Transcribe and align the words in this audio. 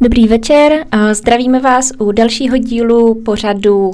Dobrý 0.00 0.28
večer, 0.28 0.86
zdravíme 1.12 1.60
vás 1.60 1.92
u 1.98 2.12
dalšího 2.12 2.56
dílu 2.56 3.14
pořadu 3.14 3.90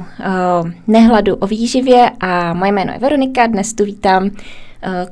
Nehladu 0.87 1.37
o 1.37 1.47
výživě 1.47 2.11
a 2.21 2.55
moje 2.55 2.73
jméno 2.73 2.93
je 2.93 2.99
Veronika, 2.99 3.47
dnes 3.47 3.75
tu 3.75 3.85
vítám 3.85 4.31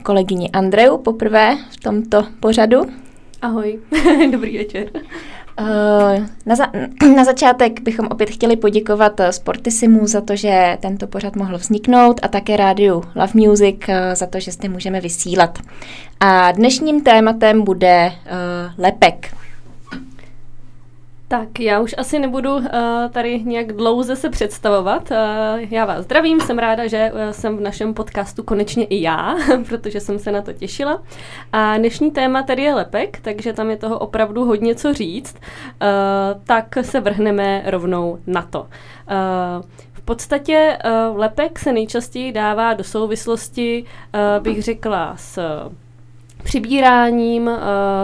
kolegyni 0.02 0.50
Andreu 0.50 0.98
poprvé 0.98 1.56
v 1.70 1.76
tomto 1.76 2.26
pořadu. 2.40 2.80
Ahoj, 3.42 3.78
dobrý 4.32 4.58
večer. 4.58 4.86
Na, 6.46 6.56
za, 6.56 6.66
na 7.16 7.24
začátek 7.24 7.80
bychom 7.80 8.06
opět 8.10 8.30
chtěli 8.30 8.56
poděkovat 8.56 9.20
Sportisimu 9.30 10.06
za 10.06 10.20
to, 10.20 10.36
že 10.36 10.78
tento 10.80 11.06
pořad 11.06 11.36
mohl 11.36 11.58
vzniknout 11.58 12.20
a 12.22 12.28
také 12.28 12.56
rádiu 12.56 13.02
Love 13.16 13.32
Music 13.34 13.76
za 14.14 14.26
to, 14.26 14.40
že 14.40 14.52
jste 14.52 14.68
můžeme 14.68 15.00
vysílat. 15.00 15.58
A 16.20 16.52
dnešním 16.52 17.02
tématem 17.02 17.62
bude 17.62 18.12
lepek. 18.78 19.41
Tak 21.32 21.60
já 21.60 21.80
už 21.80 21.94
asi 21.98 22.18
nebudu 22.18 22.56
uh, 22.56 22.64
tady 23.10 23.42
nějak 23.44 23.72
dlouze 23.72 24.16
se 24.16 24.30
představovat. 24.30 25.10
Uh, 25.10 25.16
já 25.70 25.84
vás 25.84 26.04
zdravím, 26.04 26.40
jsem 26.40 26.58
ráda, 26.58 26.86
že 26.86 27.12
uh, 27.12 27.30
jsem 27.30 27.56
v 27.56 27.60
našem 27.60 27.94
podcastu 27.94 28.42
konečně 28.42 28.84
i 28.84 29.02
já, 29.02 29.34
protože 29.68 30.00
jsem 30.00 30.18
se 30.18 30.32
na 30.32 30.42
to 30.42 30.52
těšila. 30.52 31.02
A 31.52 31.78
dnešní 31.78 32.10
téma 32.10 32.42
tady 32.42 32.62
je 32.62 32.74
lepek, 32.74 33.20
takže 33.20 33.52
tam 33.52 33.70
je 33.70 33.76
toho 33.76 33.98
opravdu 33.98 34.44
hodně 34.44 34.74
co 34.74 34.94
říct. 34.94 35.36
Uh, 35.36 36.42
tak 36.44 36.66
se 36.82 37.00
vrhneme 37.00 37.62
rovnou 37.66 38.18
na 38.26 38.42
to. 38.42 38.60
Uh, 38.60 38.66
v 39.92 40.02
podstatě 40.02 40.78
uh, 40.84 41.18
lepek 41.18 41.58
se 41.58 41.72
nejčastěji 41.72 42.32
dává 42.32 42.74
do 42.74 42.84
souvislosti, 42.84 43.84
uh, 43.84 44.42
bych 44.42 44.62
řekla, 44.62 45.14
s 45.16 45.38
přibíráním, 46.42 47.46
uh, 47.46 47.52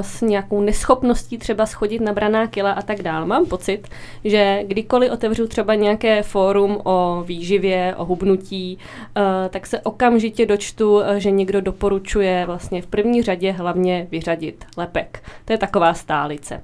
s 0.00 0.20
nějakou 0.20 0.60
neschopností 0.60 1.38
třeba 1.38 1.66
schodit 1.66 2.02
nabraná 2.02 2.46
kila 2.46 2.72
a 2.72 2.82
tak 2.82 3.02
dál. 3.02 3.26
Mám 3.26 3.46
pocit, 3.46 3.88
že 4.24 4.64
kdykoliv 4.66 5.12
otevřu 5.12 5.46
třeba 5.46 5.74
nějaké 5.74 6.22
fórum 6.22 6.80
o 6.84 7.22
výživě, 7.26 7.94
o 7.96 8.04
hubnutí, 8.04 8.78
uh, 9.16 9.22
tak 9.50 9.66
se 9.66 9.80
okamžitě 9.80 10.46
dočtu, 10.46 11.00
eh, 11.00 11.20
že 11.20 11.30
někdo 11.30 11.60
doporučuje 11.60 12.46
vlastně 12.46 12.82
v 12.82 12.86
první 12.86 13.22
řadě 13.22 13.52
hlavně 13.52 14.06
vyřadit 14.10 14.64
lepek. 14.76 15.22
To 15.44 15.52
je 15.52 15.58
taková 15.58 15.94
stálice. 15.94 16.62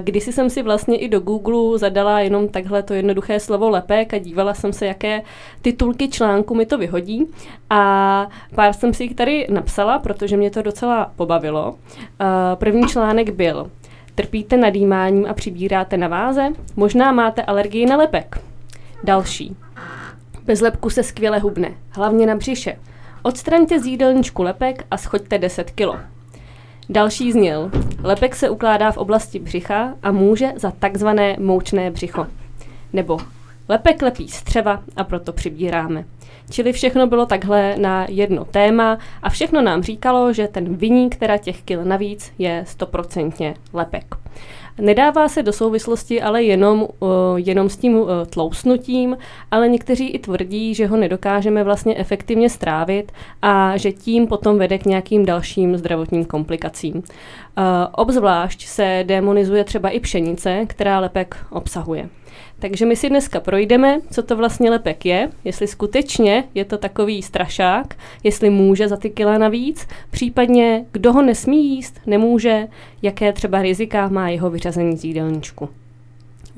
Kdysi 0.00 0.32
jsem 0.32 0.50
si 0.50 0.62
vlastně 0.62 0.98
i 0.98 1.08
do 1.08 1.20
Google 1.20 1.78
zadala 1.78 2.20
jenom 2.20 2.48
takhle 2.48 2.82
to 2.82 2.94
jednoduché 2.94 3.40
slovo 3.40 3.70
lepek 3.70 4.14
a 4.14 4.18
dívala 4.18 4.54
jsem 4.54 4.72
se, 4.72 4.86
jaké 4.86 5.22
titulky 5.62 6.08
článku 6.08 6.54
mi 6.54 6.66
to 6.66 6.78
vyhodí 6.78 7.26
a 7.70 8.28
pár 8.54 8.72
jsem 8.72 8.94
si 8.94 9.02
jich 9.02 9.14
tady 9.14 9.46
napsala, 9.50 9.98
protože 9.98 10.36
mě 10.36 10.50
to 10.50 10.62
docela 10.62 10.77
docela 10.78 11.12
pobavilo. 11.16 11.70
Uh, 11.70 11.76
první 12.54 12.86
článek 12.88 13.30
byl 13.30 13.70
Trpíte 14.14 14.56
nadýmáním 14.56 15.26
a 15.26 15.34
přibíráte 15.34 15.96
na 15.96 16.08
váze? 16.08 16.48
Možná 16.76 17.12
máte 17.12 17.42
alergii 17.42 17.86
na 17.86 17.96
lepek. 17.96 18.40
Další. 19.04 19.56
Bez 20.44 20.60
lepku 20.60 20.90
se 20.90 21.02
skvěle 21.02 21.38
hubne, 21.38 21.70
hlavně 21.90 22.26
na 22.26 22.36
břiše. 22.36 22.78
Odstraňte 23.22 23.80
z 23.80 23.86
jídelníčku 23.86 24.42
lepek 24.42 24.84
a 24.90 24.96
schoďte 24.96 25.38
10 25.38 25.70
kilo. 25.70 25.96
Další 26.88 27.32
zněl. 27.32 27.70
Lepek 28.02 28.36
se 28.36 28.50
ukládá 28.50 28.90
v 28.92 28.96
oblasti 28.98 29.38
břicha 29.38 29.94
a 30.02 30.12
může 30.12 30.52
za 30.56 30.70
takzvané 30.70 31.36
moučné 31.38 31.90
břicho. 31.90 32.26
Nebo 32.92 33.18
lepek 33.68 34.02
lepí 34.02 34.28
střeva 34.28 34.82
a 34.96 35.04
proto 35.04 35.32
přibíráme. 35.32 36.04
Čili 36.50 36.72
všechno 36.72 37.06
bylo 37.06 37.26
takhle 37.26 37.74
na 37.78 38.06
jedno 38.08 38.44
téma 38.44 38.98
a 39.22 39.30
všechno 39.30 39.62
nám 39.62 39.82
říkalo, 39.82 40.32
že 40.32 40.48
ten 40.48 40.76
vyník 40.76 41.16
teda 41.16 41.36
těch 41.36 41.62
kil 41.62 41.84
navíc 41.84 42.32
je 42.38 42.64
stoprocentně 42.66 43.54
lepek. 43.72 44.14
Nedává 44.80 45.28
se 45.28 45.42
do 45.42 45.52
souvislosti 45.52 46.22
ale 46.22 46.42
jenom, 46.42 46.88
uh, 46.98 47.08
jenom 47.36 47.68
s 47.68 47.76
tím 47.76 47.94
uh, 47.94 48.08
tlousnutím, 48.30 49.16
ale 49.50 49.68
někteří 49.68 50.08
i 50.08 50.18
tvrdí, 50.18 50.74
že 50.74 50.86
ho 50.86 50.96
nedokážeme 50.96 51.64
vlastně 51.64 51.96
efektivně 51.96 52.50
strávit 52.50 53.12
a 53.42 53.76
že 53.76 53.92
tím 53.92 54.26
potom 54.26 54.58
vede 54.58 54.78
k 54.78 54.86
nějakým 54.86 55.26
dalším 55.26 55.76
zdravotním 55.76 56.24
komplikacím. 56.24 56.94
Uh, 56.94 57.02
obzvlášť 57.92 58.66
se 58.66 59.04
demonizuje 59.06 59.64
třeba 59.64 59.88
i 59.88 60.00
pšenice, 60.00 60.64
která 60.66 61.00
lepek 61.00 61.36
obsahuje. 61.50 62.08
Takže 62.58 62.86
my 62.86 62.96
si 62.96 63.08
dneska 63.08 63.40
projdeme, 63.40 64.00
co 64.10 64.22
to 64.22 64.36
vlastně 64.36 64.70
lepek 64.70 65.06
je, 65.06 65.30
jestli 65.44 65.66
skutečně 65.66 66.44
je 66.54 66.64
to 66.64 66.78
takový 66.78 67.22
strašák, 67.22 67.94
jestli 68.24 68.50
může 68.50 68.88
za 68.88 68.96
ty 68.96 69.10
kila 69.10 69.38
navíc, 69.38 69.88
případně 70.10 70.84
kdo 70.92 71.12
ho 71.12 71.22
nesmí 71.22 71.74
jíst, 71.74 72.00
nemůže, 72.06 72.68
jaké 73.02 73.32
třeba 73.32 73.62
rizika 73.62 74.08
má 74.08 74.28
jeho 74.28 74.50
vyřazení 74.50 74.96
z 74.96 75.04
jídelníčku 75.04 75.68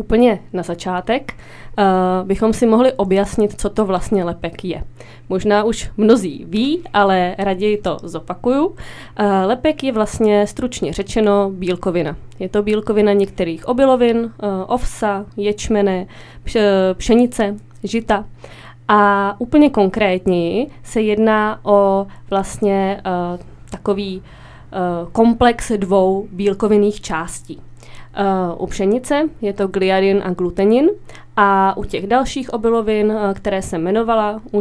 úplně 0.00 0.38
na 0.52 0.62
začátek 0.62 1.34
uh, 1.78 2.26
bychom 2.26 2.52
si 2.52 2.66
mohli 2.66 2.92
objasnit, 2.92 3.60
co 3.60 3.70
to 3.70 3.84
vlastně 3.84 4.24
lepek 4.24 4.64
je. 4.64 4.84
Možná 5.28 5.64
už 5.64 5.90
mnozí 5.96 6.44
ví, 6.48 6.82
ale 6.92 7.34
raději 7.38 7.76
to 7.76 7.98
zopakuju. 8.02 8.66
Uh, 8.66 8.74
lepek 9.44 9.84
je 9.84 9.92
vlastně 9.92 10.46
stručně 10.46 10.92
řečeno 10.92 11.50
bílkovina. 11.50 12.16
Je 12.38 12.48
to 12.48 12.62
bílkovina 12.62 13.12
některých 13.12 13.68
obilovin, 13.68 14.18
uh, 14.18 14.30
ovsa, 14.66 15.24
ječmene, 15.36 16.06
pšenice, 16.96 17.56
žita. 17.82 18.24
A 18.88 19.34
úplně 19.38 19.70
konkrétněji 19.70 20.66
se 20.82 21.00
jedná 21.00 21.60
o 21.62 22.06
vlastně 22.30 23.02
uh, 23.06 23.40
takový 23.70 24.16
uh, 24.18 25.10
komplex 25.10 25.72
dvou 25.76 26.28
bílkovinných 26.32 27.00
částí. 27.00 27.60
Uh, 28.18 28.62
u 28.62 28.66
pšenice 28.66 29.28
je 29.40 29.52
to 29.52 29.68
gliadin 29.68 30.22
a 30.24 30.30
glutenin 30.30 30.88
a 31.36 31.76
u 31.76 31.84
těch 31.84 32.06
dalších 32.06 32.52
obilovin, 32.52 33.06
uh, 33.06 33.34
které 33.34 33.62
jsem 33.62 33.80
jmenovala, 33.80 34.40
u 34.52 34.60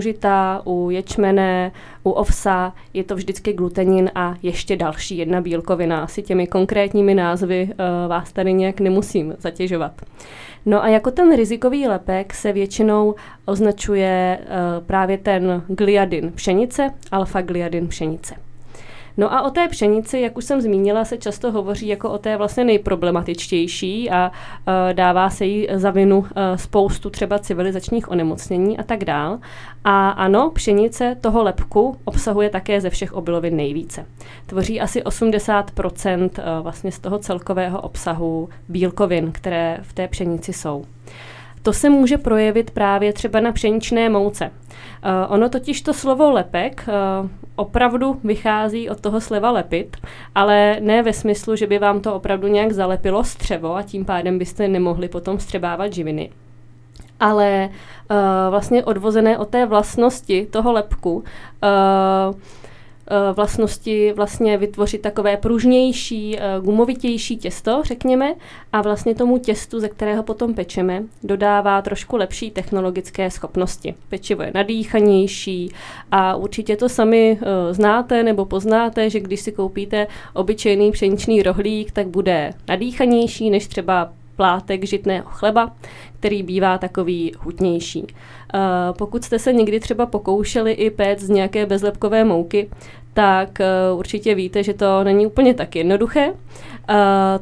u 0.63 0.89
ječmene, 0.89 1.71
u 2.03 2.09
ovsa, 2.09 2.73
je 2.93 3.03
to 3.03 3.15
vždycky 3.15 3.53
glutenin 3.53 4.09
a 4.15 4.35
ještě 4.41 4.75
další 4.75 5.17
jedna 5.17 5.41
bílkovina. 5.41 6.03
Asi 6.03 6.21
těmi 6.21 6.47
konkrétními 6.47 7.15
názvy 7.15 7.69
uh, 7.71 8.09
vás 8.09 8.33
tady 8.33 8.53
nějak 8.53 8.79
nemusím 8.79 9.35
zatěžovat. 9.39 9.91
No 10.65 10.83
a 10.83 10.87
jako 10.87 11.11
ten 11.11 11.35
rizikový 11.35 11.87
lepek 11.87 12.33
se 12.33 12.53
většinou 12.53 13.15
označuje 13.45 14.39
právě 14.85 15.17
ten 15.17 15.63
gliadin 15.67 16.31
pšenice, 16.35 16.93
alfa-gliadin 17.11 17.87
pšenice. 17.87 18.48
No 19.19 19.33
a 19.33 19.41
o 19.41 19.49
té 19.49 19.67
pšenici, 19.67 20.19
jak 20.19 20.37
už 20.37 20.45
jsem 20.45 20.61
zmínila, 20.61 21.05
se 21.05 21.17
často 21.17 21.51
hovoří 21.51 21.87
jako 21.87 22.09
o 22.09 22.17
té 22.17 22.37
vlastně 22.37 22.63
nejproblematičtější 22.63 24.09
a 24.09 24.31
uh, 24.31 24.93
dává 24.93 25.29
se 25.29 25.45
jí 25.45 25.67
za 25.73 25.91
vinu 25.91 26.17
uh, 26.19 26.25
spoustu 26.55 27.09
třeba 27.09 27.39
civilizačních 27.39 28.11
onemocnění 28.11 28.77
a 28.77 28.83
tak 28.83 29.05
dál. 29.05 29.39
A 29.83 30.09
ano, 30.09 30.51
pšenice 30.53 31.17
toho 31.21 31.43
lepku 31.43 31.97
obsahuje 32.05 32.49
také 32.49 32.81
ze 32.81 32.89
všech 32.89 33.13
obilovin 33.13 33.55
nejvíce. 33.55 34.05
Tvoří 34.45 34.81
asi 34.81 35.01
80% 35.01 36.29
uh, 36.29 36.63
vlastně 36.63 36.91
z 36.91 36.99
toho 36.99 37.17
celkového 37.17 37.81
obsahu 37.81 38.49
bílkovin, 38.69 39.31
které 39.31 39.77
v 39.81 39.93
té 39.93 40.07
pšenici 40.07 40.53
jsou. 40.53 40.85
To 41.63 41.73
se 41.73 41.89
může 41.89 42.17
projevit 42.17 42.71
právě 42.71 43.13
třeba 43.13 43.39
na 43.39 43.51
pšeničné 43.51 44.09
mouce. 44.09 44.45
Uh, 44.45 45.33
ono 45.33 45.49
totiž 45.49 45.81
to 45.81 45.93
slovo 45.93 46.31
lepek 46.31 46.85
uh, 46.87 47.29
opravdu 47.55 48.19
vychází 48.23 48.89
od 48.89 49.01
toho 49.01 49.21
sleva 49.21 49.51
lepit, 49.51 49.97
ale 50.35 50.77
ne 50.79 51.03
ve 51.03 51.13
smyslu, 51.13 51.55
že 51.55 51.67
by 51.67 51.79
vám 51.79 52.01
to 52.01 52.15
opravdu 52.15 52.47
nějak 52.47 52.71
zalepilo 52.71 53.23
střevo 53.23 53.75
a 53.75 53.83
tím 53.83 54.05
pádem 54.05 54.39
byste 54.39 54.67
nemohli 54.67 55.09
potom 55.09 55.39
střebávat 55.39 55.93
živiny 55.93 56.29
ale 57.19 57.69
uh, 57.69 58.17
vlastně 58.49 58.83
odvozené 58.83 59.37
od 59.37 59.49
té 59.49 59.65
vlastnosti 59.65 60.47
toho 60.51 60.71
lepku. 60.71 61.13
Uh, 61.13 62.35
vlastnosti 63.33 64.13
vlastně 64.13 64.57
vytvořit 64.57 65.01
takové 65.01 65.37
pružnější, 65.37 66.39
eh, 66.39 66.41
gumovitější 66.61 67.37
těsto, 67.37 67.81
řekněme, 67.85 68.35
a 68.73 68.81
vlastně 68.81 69.15
tomu 69.15 69.37
těstu, 69.37 69.79
ze 69.79 69.89
kterého 69.89 70.23
potom 70.23 70.53
pečeme, 70.53 71.03
dodává 71.23 71.81
trošku 71.81 72.17
lepší 72.17 72.51
technologické 72.51 73.31
schopnosti. 73.31 73.95
Pečivo 74.09 74.43
je 74.43 74.51
nadýchanější 74.55 75.71
a 76.11 76.35
určitě 76.35 76.75
to 76.75 76.89
sami 76.89 77.39
eh, 77.41 77.73
znáte 77.73 78.23
nebo 78.23 78.45
poznáte, 78.45 79.09
že 79.09 79.19
když 79.19 79.41
si 79.41 79.51
koupíte 79.51 80.07
obyčejný 80.33 80.91
pšeničný 80.91 81.43
rohlík, 81.43 81.91
tak 81.91 82.07
bude 82.07 82.53
nadýchanější 82.67 83.49
než 83.49 83.67
třeba 83.67 84.11
plátek 84.39 84.87
žitného 84.87 85.25
chleba, 85.27 85.71
který 86.19 86.43
bývá 86.43 86.77
takový 86.77 87.31
hutnější. 87.39 88.01
Uh, 88.01 88.09
pokud 88.97 89.23
jste 89.23 89.39
se 89.39 89.53
někdy 89.53 89.79
třeba 89.79 90.05
pokoušeli 90.05 90.71
i 90.71 90.89
péct 90.89 91.23
z 91.23 91.29
nějaké 91.29 91.65
bezlepkové 91.65 92.23
mouky, 92.23 92.69
tak 93.13 93.49
uh, 93.59 93.99
určitě 93.99 94.35
víte, 94.35 94.63
že 94.63 94.73
to 94.73 95.03
není 95.03 95.27
úplně 95.27 95.53
tak 95.53 95.75
jednoduché. 95.75 96.27
Uh, 96.29 96.35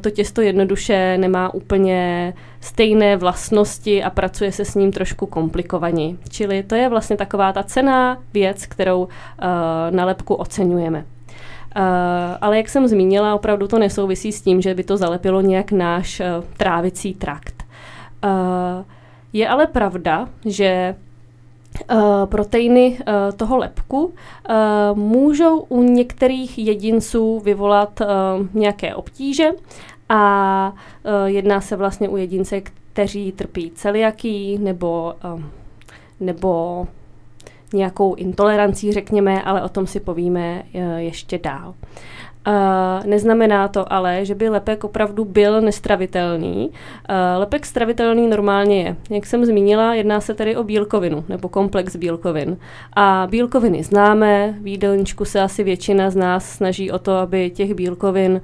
to 0.01 0.09
těsto 0.09 0.41
jednoduše 0.41 1.17
nemá 1.17 1.53
úplně 1.53 2.33
stejné 2.61 3.17
vlastnosti 3.17 4.03
a 4.03 4.09
pracuje 4.09 4.51
se 4.51 4.65
s 4.65 4.75
ním 4.75 4.91
trošku 4.91 5.25
komplikovaně. 5.25 6.15
Čili 6.29 6.63
to 6.63 6.75
je 6.75 6.89
vlastně 6.89 7.17
taková 7.17 7.53
ta 7.53 7.63
cená 7.63 8.17
věc, 8.33 8.65
kterou 8.65 9.01
uh, 9.01 9.09
na 9.89 10.05
oceňujeme. 11.77 12.37
ale 12.41 12.57
jak 12.57 12.69
jsem 12.69 12.87
zmínila, 12.87 13.35
opravdu 13.35 13.67
to 13.67 13.79
nesouvisí 13.79 14.31
s 14.31 14.41
tím, 14.41 14.61
že 14.61 14.73
by 14.73 14.83
to 14.83 14.97
zalepilo 14.97 15.41
nějak 15.41 15.71
náš 15.71 16.19
uh, 16.19 16.25
trávicí 16.57 17.13
trakt. 17.13 17.63
Uh, 18.23 18.29
je 19.33 19.47
ale 19.47 19.67
pravda, 19.67 20.29
že 20.45 20.95
Uh, 21.91 22.25
proteiny 22.25 22.97
uh, 22.99 23.37
toho 23.37 23.57
lepku 23.57 24.05
uh, 24.05 24.97
můžou 24.97 25.59
u 25.59 25.83
některých 25.83 26.57
jedinců 26.57 27.39
vyvolat 27.39 28.01
nějaké 28.53 28.95
obtíže 28.95 29.49
a 30.09 30.73
jedná 31.25 31.61
se 31.61 31.75
vlastně 31.75 32.09
u 32.09 32.17
jedince, 32.17 32.61
kteří 32.61 33.31
trpí 33.31 33.71
celiaký 33.75 34.57
nebo, 34.57 35.13
nebo 36.19 36.87
nějakou 37.73 38.15
intolerancí, 38.15 38.91
řekněme, 38.91 39.41
ale 39.41 39.63
o 39.63 39.69
tom 39.69 39.87
si 39.87 39.99
povíme 39.99 40.63
ještě 40.97 41.37
dál. 41.37 41.73
Uh, 42.47 43.05
neznamená 43.05 43.67
to 43.67 43.93
ale, 43.93 44.25
že 44.25 44.35
by 44.35 44.49
lepek 44.49 44.83
opravdu 44.83 45.25
byl 45.25 45.61
nestravitelný. 45.61 46.69
Uh, 46.69 47.15
lepek 47.37 47.65
stravitelný 47.65 48.27
normálně 48.27 48.83
je. 48.83 48.95
Jak 49.09 49.25
jsem 49.25 49.45
zmínila, 49.45 49.93
jedná 49.93 50.21
se 50.21 50.33
tedy 50.33 50.55
o 50.55 50.63
bílkovinu 50.63 51.23
nebo 51.29 51.49
komplex 51.49 51.95
bílkovin. 51.95 52.57
A 52.93 53.27
bílkoviny 53.31 53.83
známe, 53.83 54.55
v 54.59 54.63
se 55.25 55.41
asi 55.41 55.63
většina 55.63 56.09
z 56.09 56.15
nás 56.15 56.49
snaží 56.49 56.91
o 56.91 56.99
to, 56.99 57.15
aby 57.15 57.49
těch 57.49 57.73
bílkovin 57.73 58.41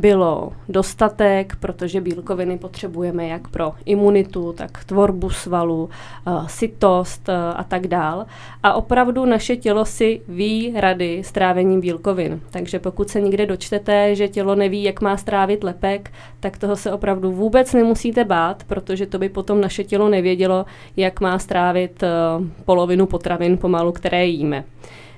bylo 0.00 0.52
dostatek, 0.68 1.56
protože 1.60 2.00
bílkoviny 2.00 2.58
potřebujeme 2.58 3.26
jak 3.26 3.48
pro 3.48 3.72
imunitu, 3.84 4.52
tak 4.52 4.84
tvorbu 4.84 5.30
svalu, 5.30 5.88
uh, 6.26 6.46
sytost 6.46 7.28
uh, 7.28 7.34
a 7.56 7.64
tak 7.64 7.86
dál. 7.86 8.26
A 8.62 8.72
opravdu 8.72 9.24
naše 9.24 9.56
tělo 9.56 9.84
si 9.84 10.20
ví 10.28 10.72
rady 10.76 11.22
s 11.24 11.32
trávením 11.32 11.80
bílkovin. 11.80 12.40
Takže 12.50 12.78
pokud 12.78 13.10
se 13.10 13.20
někde 13.20 13.46
dočtete, 13.46 14.14
že 14.14 14.28
tělo 14.28 14.54
neví, 14.54 14.82
jak 14.82 15.00
má 15.00 15.16
strávit 15.16 15.64
lepek, 15.64 16.12
tak 16.40 16.58
toho 16.58 16.76
se 16.76 16.92
opravdu 16.92 17.32
vůbec 17.32 17.72
nemusíte 17.72 18.24
bát, 18.24 18.64
protože 18.64 19.06
to 19.06 19.18
by 19.18 19.28
potom 19.28 19.60
naše 19.60 19.84
tělo 19.84 20.08
nevědělo, 20.08 20.66
jak 20.96 21.20
má 21.20 21.38
strávit 21.38 22.02
uh, 22.02 22.46
polovinu 22.64 23.06
potravin 23.06 23.58
pomalu, 23.58 23.92
které 23.92 24.26
jíme. 24.26 24.64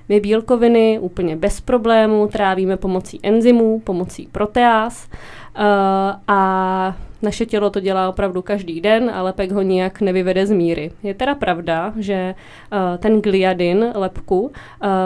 My 0.08 0.20
bílkoviny 0.20 0.98
úplně 0.98 1.36
bez 1.36 1.60
problémů 1.60 2.28
trávíme 2.28 2.76
pomocí 2.76 3.20
enzymů, 3.22 3.80
pomocí 3.84 4.28
proteáz 4.32 5.08
uh, 5.08 5.62
a 6.28 6.96
naše 7.22 7.46
tělo 7.46 7.70
to 7.70 7.80
dělá 7.80 8.08
opravdu 8.08 8.42
každý 8.42 8.80
den, 8.80 9.10
ale 9.14 9.22
lepek 9.22 9.52
ho 9.52 9.62
nijak 9.62 10.00
nevyvede 10.00 10.46
z 10.46 10.50
míry. 10.50 10.90
Je 11.02 11.14
teda 11.14 11.34
pravda, 11.34 11.92
že 11.96 12.34
uh, 12.72 12.78
ten 12.98 13.20
gliadin 13.20 13.92
lepku 13.94 14.40
uh, 14.40 14.50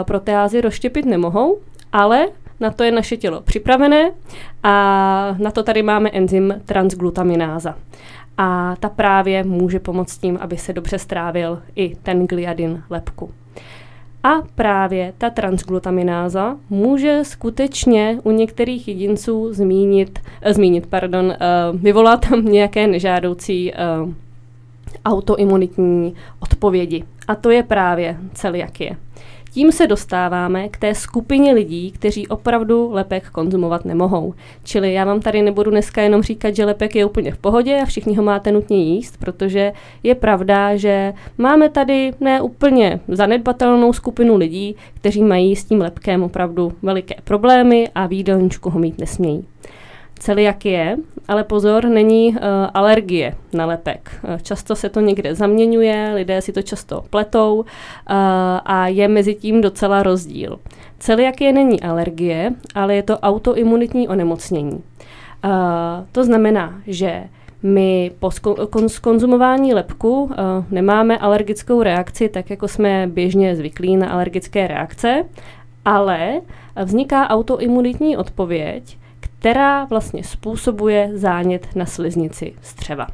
proteázy 0.03 0.61
rozštěpit 0.61 1.05
nemohou, 1.05 1.57
ale 1.91 2.27
na 2.59 2.71
to 2.71 2.83
je 2.83 2.91
naše 2.91 3.17
tělo 3.17 3.41
připravené 3.41 4.11
a 4.63 5.35
na 5.37 5.51
to 5.51 5.63
tady 5.63 5.83
máme 5.83 6.09
enzym 6.09 6.61
transglutamináza. 6.65 7.75
A 8.37 8.75
ta 8.79 8.89
právě 8.89 9.43
může 9.43 9.79
pomoct 9.79 10.17
tím, 10.17 10.37
aby 10.41 10.57
se 10.57 10.73
dobře 10.73 10.99
strávil 10.99 11.61
i 11.75 11.95
ten 11.95 12.27
gliadin 12.27 12.83
lepku. 12.89 13.31
A 14.23 14.29
právě 14.55 15.13
ta 15.17 15.29
transglutamináza 15.29 16.57
může 16.69 17.19
skutečně 17.23 18.17
u 18.23 18.31
některých 18.31 18.87
jedinců 18.87 19.53
zmínit, 19.53 20.19
uh, 20.45 20.51
zmínit, 20.51 20.87
pardon, 20.87 21.25
uh, 21.25 21.79
vyvolat 21.79 22.25
nějaké 22.41 22.87
nežádoucí 22.87 23.73
uh, 23.73 24.13
autoimunitní 25.05 26.13
odpovědi. 26.39 27.03
A 27.27 27.35
to 27.35 27.49
je 27.49 27.63
právě 27.63 28.17
celiakie. 28.33 28.97
Tím 29.53 29.71
se 29.71 29.87
dostáváme 29.87 30.69
k 30.69 30.77
té 30.77 30.95
skupině 30.95 31.53
lidí, 31.53 31.91
kteří 31.91 32.27
opravdu 32.27 32.89
lepek 32.91 33.29
konzumovat 33.29 33.85
nemohou. 33.85 34.33
Čili 34.63 34.93
já 34.93 35.05
vám 35.05 35.19
tady 35.19 35.41
nebudu 35.41 35.71
dneska 35.71 36.01
jenom 36.01 36.23
říkat, 36.23 36.55
že 36.55 36.65
lepek 36.65 36.95
je 36.95 37.05
úplně 37.05 37.31
v 37.31 37.37
pohodě 37.37 37.79
a 37.81 37.85
všichni 37.85 38.15
ho 38.15 38.23
máte 38.23 38.51
nutně 38.51 38.77
jíst, 38.77 39.17
protože 39.17 39.73
je 40.03 40.15
pravda, 40.15 40.75
že 40.75 41.13
máme 41.37 41.69
tady 41.69 42.11
ne 42.19 42.41
úplně 42.41 42.99
zanedbatelnou 43.07 43.93
skupinu 43.93 44.37
lidí, 44.37 44.75
kteří 44.93 45.23
mají 45.23 45.55
s 45.55 45.65
tím 45.65 45.81
lepkem 45.81 46.23
opravdu 46.23 46.71
veliké 46.81 47.15
problémy 47.23 47.89
a 47.95 48.07
v 48.07 48.11
jídelníčku 48.11 48.69
ho 48.69 48.79
mít 48.79 48.99
nesmějí 48.99 49.45
celiakie, 50.23 50.97
ale 51.27 51.43
pozor, 51.43 51.85
není 51.85 52.29
uh, 52.29 52.37
alergie 52.73 53.35
na 53.53 53.65
lepek. 53.65 54.11
Uh, 54.23 54.37
často 54.41 54.75
se 54.75 54.89
to 54.89 54.99
někde 54.99 55.35
zaměňuje, 55.35 56.11
lidé 56.15 56.41
si 56.41 56.51
to 56.51 56.61
často 56.61 57.03
pletou 57.09 57.55
uh, 57.59 57.65
a 58.65 58.87
je 58.87 59.07
mezi 59.07 59.35
tím 59.35 59.61
docela 59.61 60.03
rozdíl. 60.03 60.59
Celiakie 60.99 61.53
není 61.53 61.81
alergie, 61.81 62.51
ale 62.75 62.95
je 62.95 63.03
to 63.03 63.19
autoimunitní 63.19 64.07
onemocnění. 64.07 64.71
Uh, 64.71 64.81
to 66.11 66.23
znamená, 66.23 66.81
že 66.87 67.23
my 67.63 68.11
po 68.19 68.29
konzumování 69.01 69.73
lepku 69.73 70.23
uh, 70.23 70.31
nemáme 70.71 71.17
alergickou 71.17 71.83
reakci, 71.83 72.29
tak 72.29 72.49
jako 72.49 72.67
jsme 72.67 73.07
běžně 73.11 73.55
zvyklí 73.55 73.97
na 73.97 74.09
alergické 74.09 74.67
reakce, 74.67 75.25
ale 75.85 76.41
vzniká 76.83 77.29
autoimunitní 77.29 78.17
odpověď, 78.17 78.97
která 79.43 79.85
vlastně 79.85 80.23
způsobuje 80.23 81.11
zánět 81.13 81.67
na 81.75 81.85
sliznici 81.85 82.53
střeva. 82.61 83.07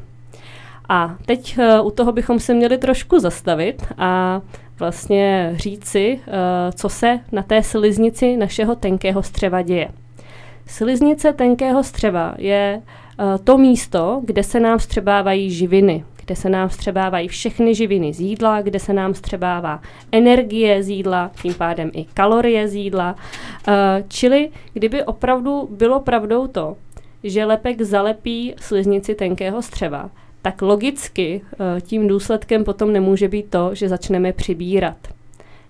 A 0.89 1.15
teď 1.25 1.57
uh, 1.57 1.87
u 1.87 1.91
toho 1.91 2.11
bychom 2.11 2.39
se 2.39 2.53
měli 2.53 2.77
trošku 2.77 3.19
zastavit 3.19 3.85
a 3.97 4.41
vlastně 4.79 5.53
říci, 5.55 6.19
uh, 6.27 6.33
co 6.75 6.89
se 6.89 7.19
na 7.31 7.43
té 7.43 7.63
sliznici 7.63 8.37
našeho 8.37 8.75
tenkého 8.75 9.23
střeva 9.23 9.61
děje. 9.61 9.89
Sliznice 10.67 11.33
tenkého 11.33 11.83
střeva 11.83 12.35
je 12.37 12.81
uh, 12.81 13.37
to 13.43 13.57
místo, 13.57 14.21
kde 14.25 14.43
se 14.43 14.59
nám 14.59 14.77
vstřebávají 14.77 15.51
živiny, 15.51 16.03
kde 16.29 16.35
se 16.35 16.49
nám 16.49 16.69
vstřebávají 16.69 17.27
všechny 17.27 17.75
živiny 17.75 18.13
z 18.13 18.19
jídla, 18.19 18.61
kde 18.61 18.79
se 18.79 18.93
nám 18.93 19.13
vstřebává 19.13 19.81
energie 20.11 20.83
z 20.83 20.89
jídla, 20.89 21.31
tím 21.41 21.53
pádem 21.53 21.91
i 21.93 22.05
kalorie 22.05 22.67
z 22.67 22.75
jídla. 22.75 23.15
Uh, 23.67 23.73
čili 24.07 24.49
kdyby 24.73 25.03
opravdu 25.03 25.67
bylo 25.71 25.99
pravdou 25.99 26.47
to, 26.47 26.77
že 27.23 27.45
lepek 27.45 27.81
zalepí 27.81 28.53
sliznici 28.61 29.15
tenkého 29.15 29.61
střeva, 29.61 30.09
tak 30.41 30.61
logicky 30.61 31.41
uh, 31.41 31.79
tím 31.81 32.07
důsledkem 32.07 32.63
potom 32.63 32.93
nemůže 32.93 33.27
být 33.27 33.49
to, 33.49 33.75
že 33.75 33.89
začneme 33.89 34.33
přibírat. 34.33 34.97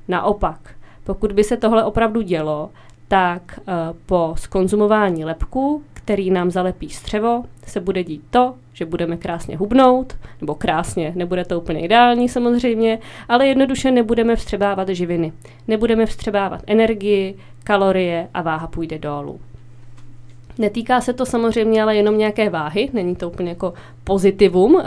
Naopak, 0.07 0.59
pokud 1.03 1.31
by 1.31 1.43
se 1.43 1.57
tohle 1.57 1.83
opravdu 1.83 2.21
dělo, 2.21 2.69
tak 3.07 3.59
uh, 3.59 3.73
po 4.05 4.33
skonzumování 4.37 5.25
lepku, 5.25 5.83
který 6.09 6.31
nám 6.31 6.51
zalepí 6.51 6.89
střevo, 6.89 7.43
se 7.67 7.79
bude 7.79 8.03
dít 8.03 8.21
to, 8.29 8.53
že 8.73 8.85
budeme 8.85 9.17
krásně 9.17 9.57
hubnout, 9.57 10.13
nebo 10.41 10.55
krásně, 10.55 11.13
nebude 11.15 11.45
to 11.45 11.59
úplně 11.59 11.79
ideální 11.79 12.29
samozřejmě, 12.29 12.99
ale 13.27 13.47
jednoduše 13.47 13.91
nebudeme 13.91 14.35
vstřebávat 14.35 14.89
živiny. 14.89 15.33
Nebudeme 15.67 16.05
vstřebávat 16.05 16.61
energii, 16.67 17.35
kalorie 17.63 18.27
a 18.33 18.41
váha 18.41 18.67
půjde 18.67 18.99
dolů. 18.99 19.39
Netýká 20.57 21.01
se 21.01 21.13
to 21.13 21.25
samozřejmě 21.25 21.83
ale 21.83 21.95
jenom 21.95 22.17
nějaké 22.17 22.49
váhy, 22.49 22.89
není 22.93 23.15
to 23.15 23.29
úplně 23.29 23.49
jako 23.49 23.73
pozitivum, 24.03 24.73
uh, 24.75 24.81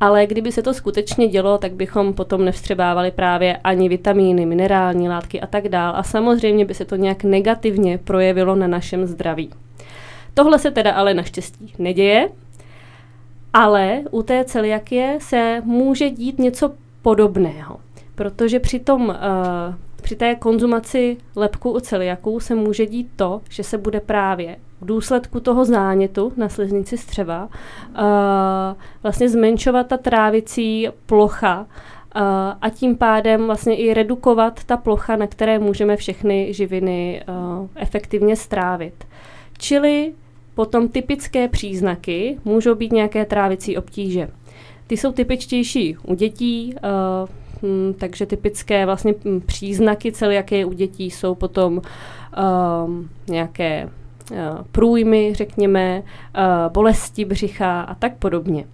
ale 0.00 0.26
kdyby 0.26 0.52
se 0.52 0.62
to 0.62 0.74
skutečně 0.74 1.28
dělo, 1.28 1.58
tak 1.58 1.72
bychom 1.72 2.14
potom 2.14 2.44
nevstřebávali 2.44 3.10
právě 3.10 3.56
ani 3.56 3.88
vitamíny, 3.88 4.46
minerální 4.46 5.08
látky 5.08 5.40
a 5.40 5.46
tak 5.46 5.68
dál. 5.68 5.92
A 5.96 6.02
samozřejmě 6.02 6.64
by 6.64 6.74
se 6.74 6.84
to 6.84 6.96
nějak 6.96 7.24
negativně 7.24 7.98
projevilo 7.98 8.54
na 8.56 8.66
našem 8.66 9.06
zdraví. 9.06 9.50
Tohle 10.34 10.58
se 10.58 10.70
teda 10.70 10.92
ale 10.92 11.14
naštěstí 11.14 11.74
neděje, 11.78 12.28
ale 13.52 14.02
u 14.10 14.22
té 14.22 14.44
celiakie 14.44 15.18
se 15.20 15.62
může 15.64 16.10
dít 16.10 16.38
něco 16.38 16.72
podobného, 17.02 17.76
protože 18.14 18.60
při, 18.60 18.78
tom, 18.78 19.08
uh, 19.08 19.14
při 20.02 20.16
té 20.16 20.34
konzumaci 20.34 21.16
lepku 21.36 21.70
u 21.70 21.80
celiaků 21.80 22.40
se 22.40 22.54
může 22.54 22.86
dít 22.86 23.08
to, 23.16 23.40
že 23.50 23.62
se 23.62 23.78
bude 23.78 24.00
právě 24.00 24.56
v 24.80 24.86
důsledku 24.86 25.40
toho 25.40 25.64
zánětu 25.64 26.32
na 26.36 26.48
sliznici 26.48 26.98
střeva 26.98 27.44
uh, 27.44 28.00
vlastně 29.02 29.28
zmenšovat 29.28 29.86
ta 29.86 29.96
trávicí 29.96 30.88
plocha 31.06 31.60
uh, 31.60 32.22
a 32.60 32.70
tím 32.70 32.96
pádem 32.96 33.46
vlastně 33.46 33.76
i 33.76 33.94
redukovat 33.94 34.64
ta 34.64 34.76
plocha, 34.76 35.16
na 35.16 35.26
které 35.26 35.58
můžeme 35.58 35.96
všechny 35.96 36.52
živiny 36.52 37.24
uh, 37.28 37.68
efektivně 37.74 38.36
strávit. 38.36 39.04
Čili 39.58 40.12
Potom 40.54 40.88
typické 40.88 41.48
příznaky 41.48 42.38
můžou 42.44 42.74
být 42.74 42.92
nějaké 42.92 43.24
trávicí 43.24 43.76
obtíže. 43.76 44.28
Ty 44.86 44.96
jsou 44.96 45.12
typičtější 45.12 45.96
u 46.06 46.14
dětí, 46.14 46.74
uh, 46.74 47.28
hm, 47.62 47.94
takže 47.98 48.26
typické 48.26 48.86
vlastně 48.86 49.14
hm, 49.24 49.40
příznaky 49.46 50.12
celiaké 50.12 50.64
u 50.64 50.72
dětí 50.72 51.10
jsou 51.10 51.34
potom 51.34 51.76
uh, 51.76 51.82
nějaké 53.28 53.88
průjmy, 54.72 55.34
řekněme, 55.34 56.02
bolesti 56.68 57.24
břicha 57.24 57.80
a 57.80 57.94
tak 57.94 58.16
podobně. 58.16 58.64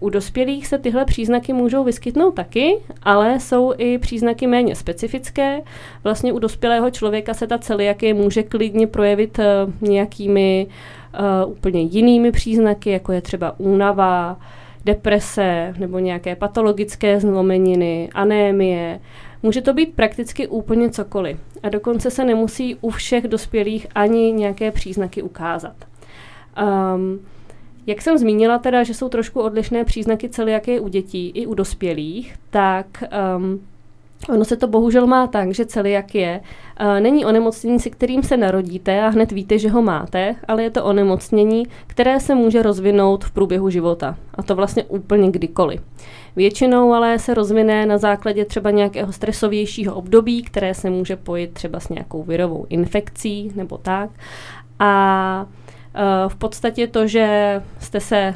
U 0.00 0.10
dospělých 0.10 0.66
se 0.66 0.78
tyhle 0.78 1.04
příznaky 1.04 1.52
můžou 1.52 1.84
vyskytnout 1.84 2.34
taky, 2.34 2.78
ale 3.02 3.40
jsou 3.40 3.72
i 3.78 3.98
příznaky 3.98 4.46
méně 4.46 4.76
specifické. 4.76 5.60
Vlastně 6.04 6.32
u 6.32 6.38
dospělého 6.38 6.90
člověka 6.90 7.34
se 7.34 7.46
ta 7.46 7.58
celiakie 7.58 8.14
může 8.14 8.42
klidně 8.42 8.86
projevit 8.86 9.38
uh, 9.38 9.88
nějakými 9.88 10.66
uh, 10.68 10.97
úplně 11.46 11.80
jinými 11.80 12.32
příznaky, 12.32 12.90
jako 12.90 13.12
je 13.12 13.20
třeba 13.20 13.60
únava, 13.60 14.40
deprese 14.84 15.74
nebo 15.78 15.98
nějaké 15.98 16.36
patologické 16.36 17.20
zlomeniny, 17.20 18.08
anémie. 18.14 19.00
Může 19.42 19.60
to 19.60 19.74
být 19.74 19.94
prakticky 19.94 20.46
úplně 20.46 20.90
cokoliv. 20.90 21.38
A 21.62 21.68
dokonce 21.68 22.10
se 22.10 22.24
nemusí 22.24 22.76
u 22.80 22.90
všech 22.90 23.28
dospělých 23.28 23.86
ani 23.94 24.32
nějaké 24.32 24.70
příznaky 24.70 25.22
ukázat. 25.22 25.76
Um, 26.94 27.20
jak 27.86 28.02
jsem 28.02 28.18
zmínila 28.18 28.58
teda, 28.58 28.82
že 28.82 28.94
jsou 28.94 29.08
trošku 29.08 29.40
odlišné 29.40 29.84
příznaky 29.84 30.28
celiakie 30.28 30.80
u 30.80 30.88
dětí 30.88 31.30
i 31.30 31.46
u 31.46 31.54
dospělých, 31.54 32.34
tak 32.50 32.86
um, 33.36 33.60
Ono 34.28 34.44
se 34.44 34.56
to 34.56 34.66
bohužel 34.66 35.06
má 35.06 35.26
tak, 35.26 35.54
že 35.54 35.66
celiakie 35.66 36.40
uh, 36.40 37.00
není 37.00 37.24
onemocnění, 37.24 37.80
se 37.80 37.90
kterým 37.90 38.22
se 38.22 38.36
narodíte 38.36 39.02
a 39.02 39.08
hned 39.08 39.32
víte, 39.32 39.58
že 39.58 39.70
ho 39.70 39.82
máte, 39.82 40.34
ale 40.48 40.62
je 40.62 40.70
to 40.70 40.84
onemocnění, 40.84 41.66
které 41.86 42.20
se 42.20 42.34
může 42.34 42.62
rozvinout 42.62 43.24
v 43.24 43.30
průběhu 43.30 43.70
života. 43.70 44.16
A 44.34 44.42
to 44.42 44.56
vlastně 44.56 44.84
úplně 44.84 45.30
kdykoliv. 45.30 45.82
Většinou 46.36 46.92
ale 46.92 47.18
se 47.18 47.34
rozvine 47.34 47.86
na 47.86 47.98
základě 47.98 48.44
třeba 48.44 48.70
nějakého 48.70 49.12
stresovějšího 49.12 49.94
období, 49.94 50.42
které 50.42 50.74
se 50.74 50.90
může 50.90 51.16
pojít 51.16 51.52
třeba 51.52 51.80
s 51.80 51.88
nějakou 51.88 52.22
virovou 52.22 52.66
infekcí 52.68 53.52
nebo 53.54 53.78
tak. 53.78 54.10
A 54.78 55.46
v 56.28 56.34
podstatě 56.34 56.86
to, 56.86 57.06
že 57.06 57.62
jste 57.78 58.00
se 58.00 58.16
eh, 58.16 58.34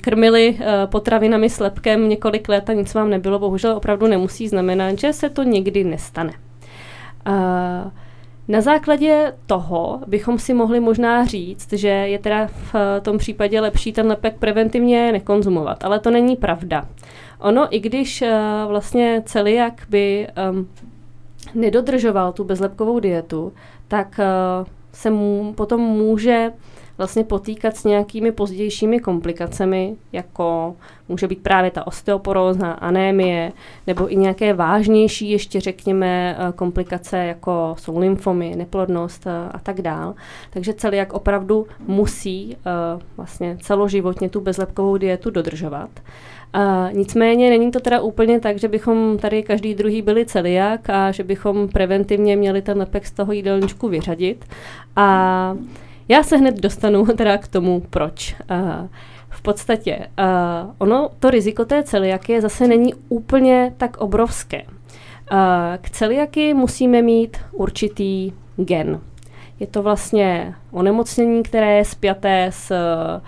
krmili 0.00 0.58
eh, 0.60 0.86
potravinami 0.86 1.50
s 1.50 1.60
lepkem 1.60 2.08
několik 2.08 2.48
let 2.48 2.70
a 2.70 2.72
nic 2.72 2.94
vám 2.94 3.10
nebylo, 3.10 3.38
bohužel 3.38 3.76
opravdu 3.76 4.06
nemusí 4.06 4.48
znamenat, 4.48 4.98
že 4.98 5.12
se 5.12 5.30
to 5.30 5.42
někdy 5.42 5.84
nestane. 5.84 6.32
Eh, 7.26 7.90
na 8.48 8.60
základě 8.60 9.34
toho 9.46 10.00
bychom 10.06 10.38
si 10.38 10.54
mohli 10.54 10.80
možná 10.80 11.24
říct, 11.24 11.72
že 11.72 11.88
je 11.88 12.18
teda 12.18 12.46
v 12.46 12.74
tom 13.02 13.18
případě 13.18 13.60
lepší 13.60 13.92
ten 13.92 14.06
lepek 14.06 14.34
preventivně 14.38 15.12
nekonzumovat, 15.12 15.84
ale 15.84 15.98
to 15.98 16.10
není 16.10 16.36
pravda. 16.36 16.88
Ono, 17.40 17.76
i 17.76 17.80
když 17.80 18.24
vlastně 18.68 19.22
celiak 19.26 19.86
by 19.90 20.26
nedodržoval 21.54 22.32
tu 22.32 22.44
bezlepkovou 22.44 23.00
dietu, 23.00 23.52
tak 23.88 24.20
se 24.92 25.10
mu 25.10 25.52
potom 25.56 25.80
může 25.80 26.52
vlastně 26.98 27.24
potýkat 27.24 27.76
s 27.76 27.84
nějakými 27.84 28.32
pozdějšími 28.32 29.00
komplikacemi, 29.00 29.96
jako 30.12 30.76
může 31.08 31.28
být 31.28 31.42
právě 31.42 31.70
ta 31.70 31.86
osteoporóza, 31.86 32.70
anémie, 32.70 33.52
nebo 33.86 34.12
i 34.12 34.16
nějaké 34.16 34.54
vážnější 34.54 35.30
ještě 35.30 35.60
řekněme 35.60 36.36
eh, 36.38 36.52
komplikace, 36.52 37.16
jako 37.16 37.74
jsou 37.78 37.98
lymfomy, 37.98 38.56
neplodnost 38.56 39.26
eh, 39.26 39.30
a 39.50 39.58
tak 39.58 39.82
dál. 39.82 40.14
Takže 40.50 40.72
jak 40.92 41.12
opravdu 41.12 41.66
musí 41.86 42.56
uh, 42.56 43.02
vlastně 43.16 43.58
celoživotně 43.62 44.28
tu 44.28 44.40
bezlepkovou 44.40 44.96
dietu 44.96 45.30
dodržovat. 45.30 45.90
Uh, 46.56 46.92
nicméně 46.92 47.50
není 47.50 47.70
to 47.70 47.80
teda 47.80 48.00
úplně 48.00 48.40
tak, 48.40 48.58
že 48.58 48.68
bychom 48.68 49.18
tady 49.18 49.42
každý 49.42 49.74
druhý 49.74 50.02
byli 50.02 50.26
celiak 50.26 50.90
a 50.90 51.10
že 51.10 51.24
bychom 51.24 51.68
preventivně 51.68 52.36
měli 52.36 52.62
ten 52.62 52.78
lepek 52.78 53.06
z 53.06 53.12
toho 53.12 53.32
jídelníčku 53.32 53.88
vyřadit. 53.88 54.44
A 54.96 55.56
já 56.08 56.22
se 56.22 56.36
hned 56.36 56.60
dostanu 56.60 57.06
teda 57.16 57.38
k 57.38 57.48
tomu, 57.48 57.80
proč. 57.90 58.36
Uh, 58.50 58.88
v 59.28 59.42
podstatě 59.42 59.96
uh, 59.96 60.70
ono, 60.78 61.10
to 61.18 61.30
riziko 61.30 61.64
té 61.64 61.82
celiakie 61.82 62.40
zase 62.40 62.68
není 62.68 62.94
úplně 63.08 63.74
tak 63.76 63.96
obrovské. 63.96 64.62
Uh, 64.62 65.38
k 65.80 65.90
celiaky 65.90 66.54
musíme 66.54 67.02
mít 67.02 67.36
určitý 67.52 68.32
gen. 68.56 69.00
Je 69.60 69.66
to 69.66 69.82
vlastně 69.82 70.54
onemocnění, 70.70 71.42
které 71.42 71.76
je 71.76 71.84
spjaté 71.84 72.46
s 72.52 72.70
uh, 72.70 73.26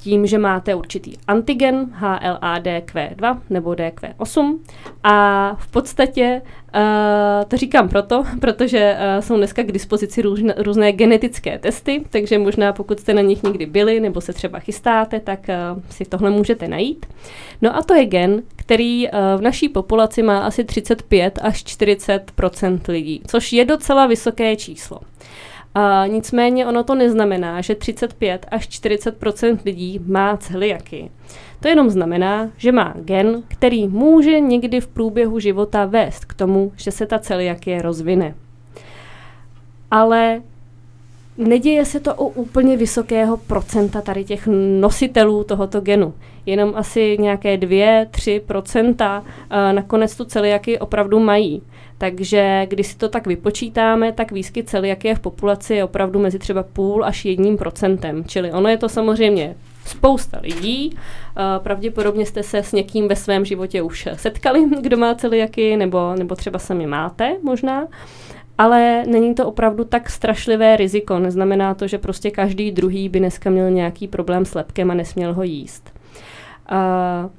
tím, 0.00 0.26
že 0.26 0.38
máte 0.38 0.74
určitý 0.74 1.12
antigen 1.28 1.86
HLA-DQ2 2.00 3.38
nebo 3.50 3.70
DQ8 3.70 4.58
a 5.02 5.56
v 5.58 5.70
podstatě 5.70 6.42
uh, 6.74 6.80
to 7.48 7.56
říkám 7.56 7.88
proto, 7.88 8.24
protože 8.40 8.96
uh, 8.96 9.20
jsou 9.20 9.36
dneska 9.36 9.62
k 9.62 9.72
dispozici 9.72 10.22
různé, 10.22 10.54
různé 10.56 10.92
genetické 10.92 11.58
testy, 11.58 12.04
takže 12.10 12.38
možná 12.38 12.72
pokud 12.72 13.00
jste 13.00 13.14
na 13.14 13.22
nich 13.22 13.42
někdy 13.42 13.66
byli 13.66 14.00
nebo 14.00 14.20
se 14.20 14.32
třeba 14.32 14.58
chystáte, 14.58 15.20
tak 15.20 15.40
uh, 15.48 15.82
si 15.90 16.04
tohle 16.04 16.30
můžete 16.30 16.68
najít. 16.68 17.06
No 17.62 17.76
a 17.76 17.82
to 17.82 17.94
je 17.94 18.06
gen, 18.06 18.42
který 18.56 19.08
uh, 19.08 19.12
v 19.36 19.40
naší 19.40 19.68
populaci 19.68 20.22
má 20.22 20.38
asi 20.38 20.64
35 20.64 21.38
až 21.42 21.64
40% 21.64 22.80
lidí, 22.88 23.22
což 23.26 23.52
je 23.52 23.64
docela 23.64 24.06
vysoké 24.06 24.56
číslo. 24.56 25.00
A 25.74 26.06
nicméně 26.06 26.66
ono 26.66 26.84
to 26.84 26.94
neznamená, 26.94 27.60
že 27.60 27.74
35 27.74 28.46
až 28.50 28.68
40% 28.68 29.58
lidí 29.64 30.00
má 30.06 30.36
celiaky. 30.36 31.10
To 31.60 31.68
jenom 31.68 31.90
znamená, 31.90 32.50
že 32.56 32.72
má 32.72 32.94
gen, 33.00 33.42
který 33.48 33.88
může 33.88 34.40
někdy 34.40 34.80
v 34.80 34.88
průběhu 34.88 35.38
života 35.38 35.84
vést 35.84 36.24
k 36.24 36.34
tomu, 36.34 36.72
že 36.76 36.90
se 36.90 37.06
ta 37.06 37.18
celiakie 37.18 37.82
rozvine. 37.82 38.34
Ale 39.90 40.42
neděje 41.38 41.84
se 41.84 42.00
to 42.00 42.14
u 42.14 42.26
úplně 42.26 42.76
vysokého 42.76 43.36
procenta 43.36 44.00
tady 44.00 44.24
těch 44.24 44.48
nositelů 44.80 45.44
tohoto 45.44 45.80
genu. 45.80 46.14
Jenom 46.46 46.72
asi 46.76 47.16
nějaké 47.20 47.56
2-3% 47.56 49.22
nakonec 49.72 50.16
tu 50.16 50.24
celiaky 50.24 50.78
opravdu 50.78 51.20
mají. 51.20 51.62
Takže 51.98 52.66
když 52.70 52.86
si 52.86 52.96
to 52.96 53.08
tak 53.08 53.26
vypočítáme, 53.26 54.12
tak 54.12 54.32
výskyt 54.32 54.68
celiakie 54.68 55.14
v 55.14 55.20
populaci 55.20 55.74
je 55.74 55.84
opravdu 55.84 56.18
mezi 56.18 56.38
třeba 56.38 56.62
půl 56.62 57.04
až 57.04 57.24
jedním 57.24 57.56
procentem. 57.56 58.24
Čili 58.24 58.52
ono 58.52 58.68
je 58.68 58.76
to 58.76 58.88
samozřejmě 58.88 59.54
spousta 59.86 60.38
lidí. 60.42 60.96
Pravděpodobně 61.58 62.26
jste 62.26 62.42
se 62.42 62.58
s 62.58 62.72
někým 62.72 63.08
ve 63.08 63.16
svém 63.16 63.44
životě 63.44 63.82
už 63.82 64.08
setkali, 64.14 64.64
kdo 64.80 64.96
má 64.96 65.14
celiaky, 65.14 65.76
nebo, 65.76 66.14
nebo 66.18 66.34
třeba 66.34 66.58
sami 66.58 66.86
máte 66.86 67.36
možná. 67.42 67.86
Ale 68.62 69.04
není 69.06 69.34
to 69.34 69.46
opravdu 69.46 69.84
tak 69.84 70.10
strašlivé 70.10 70.76
riziko. 70.76 71.18
Neznamená 71.18 71.74
to, 71.74 71.86
že 71.86 71.98
prostě 71.98 72.30
každý 72.30 72.72
druhý 72.72 73.08
by 73.08 73.18
dneska 73.18 73.50
měl 73.50 73.70
nějaký 73.70 74.08
problém 74.08 74.44
s 74.44 74.54
lepkem 74.54 74.90
a 74.90 74.94
nesměl 74.94 75.34
ho 75.34 75.42
jíst. 75.42 75.92
Uh, 76.72 77.30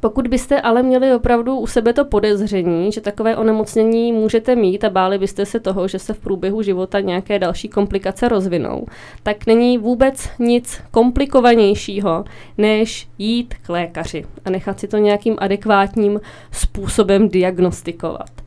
pokud 0.00 0.28
byste 0.28 0.60
ale 0.60 0.82
měli 0.82 1.14
opravdu 1.14 1.56
u 1.56 1.66
sebe 1.66 1.92
to 1.92 2.04
podezření, 2.04 2.92
že 2.92 3.00
takové 3.00 3.36
onemocnění 3.36 4.12
můžete 4.12 4.56
mít 4.56 4.84
a 4.84 4.90
báli 4.90 5.18
byste 5.18 5.46
se 5.46 5.60
toho, 5.60 5.88
že 5.88 5.98
se 5.98 6.14
v 6.14 6.18
průběhu 6.18 6.62
života 6.62 7.00
nějaké 7.00 7.38
další 7.38 7.68
komplikace 7.68 8.28
rozvinou, 8.28 8.86
tak 9.22 9.46
není 9.46 9.78
vůbec 9.78 10.28
nic 10.38 10.80
komplikovanějšího, 10.90 12.24
než 12.58 13.08
jít 13.18 13.54
k 13.62 13.68
lékaři 13.68 14.24
a 14.44 14.50
nechat 14.50 14.80
si 14.80 14.88
to 14.88 14.96
nějakým 14.96 15.36
adekvátním 15.38 16.20
způsobem 16.52 17.28
diagnostikovat. 17.28 18.37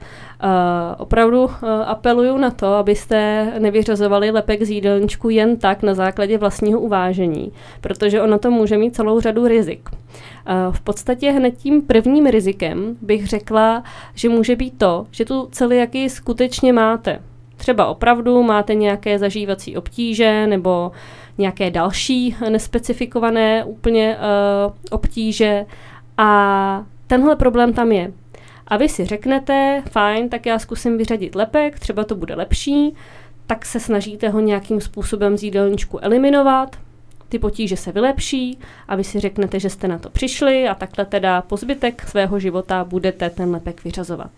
Uh, 0.43 0.47
opravdu 0.97 1.43
uh, 1.43 1.51
apeluju 1.85 2.37
na 2.37 2.51
to, 2.51 2.67
abyste 2.67 3.47
nevyřazovali 3.59 4.31
lepek 4.31 4.63
z 4.63 4.69
jídelníčku 4.69 5.29
jen 5.29 5.57
tak 5.57 5.83
na 5.83 5.93
základě 5.93 6.37
vlastního 6.37 6.79
uvážení, 6.79 7.51
protože 7.81 8.21
ono 8.21 8.39
to 8.39 8.51
může 8.51 8.77
mít 8.77 8.95
celou 8.95 9.19
řadu 9.19 9.47
rizik. 9.47 9.89
Uh, 9.91 10.73
v 10.73 10.81
podstatě 10.81 11.31
hned 11.31 11.57
tím 11.57 11.81
prvním 11.81 12.25
rizikem 12.25 12.97
bych 13.01 13.27
řekla, 13.27 13.83
že 14.15 14.29
může 14.29 14.55
být 14.55 14.77
to, 14.77 15.05
že 15.11 15.25
tu 15.25 15.47
celiakii 15.51 16.09
skutečně 16.09 16.73
máte. 16.73 17.19
Třeba 17.57 17.85
opravdu 17.85 18.43
máte 18.43 18.75
nějaké 18.75 19.19
zažívací 19.19 19.77
obtíže 19.77 20.47
nebo 20.47 20.91
nějaké 21.37 21.71
další 21.71 22.35
nespecifikované 22.49 23.63
úplně 23.63 24.17
uh, 24.17 24.73
obtíže 24.91 25.65
a 26.17 26.83
tenhle 27.07 27.35
problém 27.35 27.73
tam 27.73 27.91
je. 27.91 28.11
A 28.71 28.77
vy 28.77 28.89
si 28.89 29.05
řeknete, 29.05 29.83
fajn, 29.89 30.29
tak 30.29 30.45
já 30.45 30.59
zkusím 30.59 30.97
vyřadit 30.97 31.35
lepek, 31.35 31.79
třeba 31.79 32.03
to 32.03 32.15
bude 32.15 32.35
lepší, 32.35 32.95
tak 33.47 33.65
se 33.65 33.79
snažíte 33.79 34.29
ho 34.29 34.39
nějakým 34.39 34.81
způsobem 34.81 35.37
z 35.37 35.43
jídelníčku 35.43 35.99
eliminovat, 35.99 36.77
ty 37.29 37.39
potíže 37.39 37.77
se 37.77 37.91
vylepší 37.91 38.59
a 38.87 38.95
vy 38.95 39.03
si 39.03 39.19
řeknete, 39.19 39.59
že 39.59 39.69
jste 39.69 39.87
na 39.87 39.97
to 39.97 40.09
přišli 40.09 40.67
a 40.67 40.75
takhle 40.75 41.05
teda 41.05 41.41
po 41.41 41.57
zbytek 41.57 42.03
svého 42.07 42.39
života 42.39 42.83
budete 42.83 43.29
ten 43.29 43.51
lepek 43.51 43.83
vyřazovat. 43.83 44.31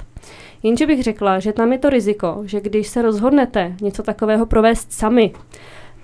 Jenže 0.63 0.87
bych 0.87 1.03
řekla, 1.03 1.39
že 1.39 1.53
tam 1.53 1.71
je 1.71 1.77
to 1.77 1.89
riziko, 1.89 2.41
že 2.45 2.61
když 2.61 2.87
se 2.87 3.01
rozhodnete 3.01 3.75
něco 3.81 4.03
takového 4.03 4.45
provést 4.45 4.91
sami, 4.91 5.33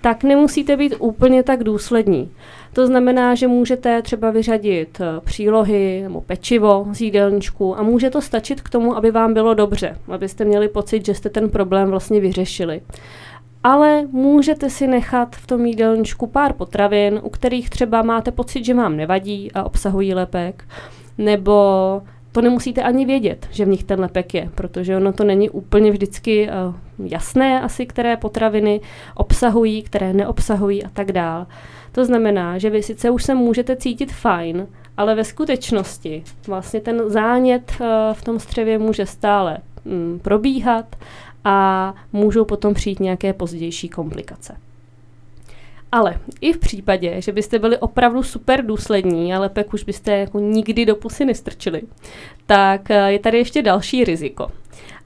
tak 0.01 0.23
nemusíte 0.23 0.77
být 0.77 0.95
úplně 0.99 1.43
tak 1.43 1.63
důslední. 1.63 2.31
To 2.73 2.87
znamená, 2.87 3.35
že 3.35 3.47
můžete 3.47 4.01
třeba 4.01 4.31
vyřadit 4.31 5.01
eh, 5.01 5.05
přílohy 5.23 5.99
nebo 6.03 6.21
pečivo 6.21 6.87
z 6.91 7.01
jídelníčku 7.01 7.79
a 7.79 7.83
může 7.83 8.09
to 8.09 8.21
stačit 8.21 8.61
k 8.61 8.69
tomu, 8.69 8.97
aby 8.97 9.11
vám 9.11 9.33
bylo 9.33 9.53
dobře, 9.53 9.97
abyste 10.07 10.45
měli 10.45 10.67
pocit, 10.67 11.05
že 11.05 11.13
jste 11.13 11.29
ten 11.29 11.49
problém 11.49 11.89
vlastně 11.89 12.19
vyřešili. 12.19 12.81
ale 13.63 14.07
můžete 14.11 14.69
si 14.69 14.87
nechat 14.87 15.35
v 15.35 15.47
tom 15.47 15.65
jídelníčku 15.65 16.27
pár 16.27 16.53
potravin, 16.53 17.19
u 17.23 17.29
kterých 17.29 17.69
třeba 17.69 18.01
máte 18.01 18.31
pocit, 18.31 18.65
že 18.65 18.73
vám 18.73 18.97
nevadí 18.97 19.51
a 19.51 19.63
obsahují 19.63 20.13
lepek, 20.13 20.63
nebo 21.17 21.53
to 22.31 22.41
nemusíte 22.41 22.83
ani 22.83 23.05
vědět, 23.05 23.47
že 23.51 23.65
v 23.65 23.67
nich 23.67 23.83
ten 23.83 23.99
lepek 23.99 24.33
je, 24.33 24.49
protože 24.55 24.97
ono 24.97 25.13
to 25.13 25.23
není 25.23 25.49
úplně 25.49 25.91
vždycky 25.91 26.49
uh, 26.49 27.09
jasné 27.11 27.61
asi, 27.61 27.85
které 27.85 28.17
potraviny 28.17 28.81
obsahují, 29.15 29.83
které 29.83 30.13
neobsahují 30.13 30.83
a 30.83 30.89
tak 30.89 31.11
dál. 31.11 31.47
To 31.91 32.05
znamená, 32.05 32.57
že 32.57 32.69
vy 32.69 32.83
sice 32.83 33.09
už 33.09 33.23
se 33.23 33.35
můžete 33.35 33.75
cítit 33.75 34.11
fajn, 34.11 34.67
ale 34.97 35.15
ve 35.15 35.23
skutečnosti 35.23 36.23
vlastně 36.47 36.79
ten 36.81 37.09
zánět 37.09 37.71
uh, 37.79 37.87
v 38.13 38.23
tom 38.23 38.39
střevě 38.39 38.77
může 38.77 39.05
stále 39.05 39.57
um, 39.85 40.19
probíhat 40.19 40.95
a 41.43 41.93
můžou 42.13 42.45
potom 42.45 42.73
přijít 42.73 42.99
nějaké 42.99 43.33
pozdější 43.33 43.89
komplikace. 43.89 44.55
Ale 45.91 46.19
i 46.41 46.53
v 46.53 46.57
případě, 46.57 47.21
že 47.21 47.31
byste 47.31 47.59
byli 47.59 47.77
opravdu 47.77 48.23
super 48.23 48.65
důslední, 48.65 49.33
ale 49.33 49.49
pak 49.49 49.73
už 49.73 49.83
byste 49.83 50.11
jako 50.11 50.39
nikdy 50.39 50.85
do 50.85 50.95
pusy 50.95 51.25
nestrčili, 51.25 51.81
tak 52.45 52.91
eh, 52.91 53.11
je 53.11 53.19
tady 53.19 53.37
ještě 53.37 53.61
další 53.61 54.03
riziko. 54.03 54.51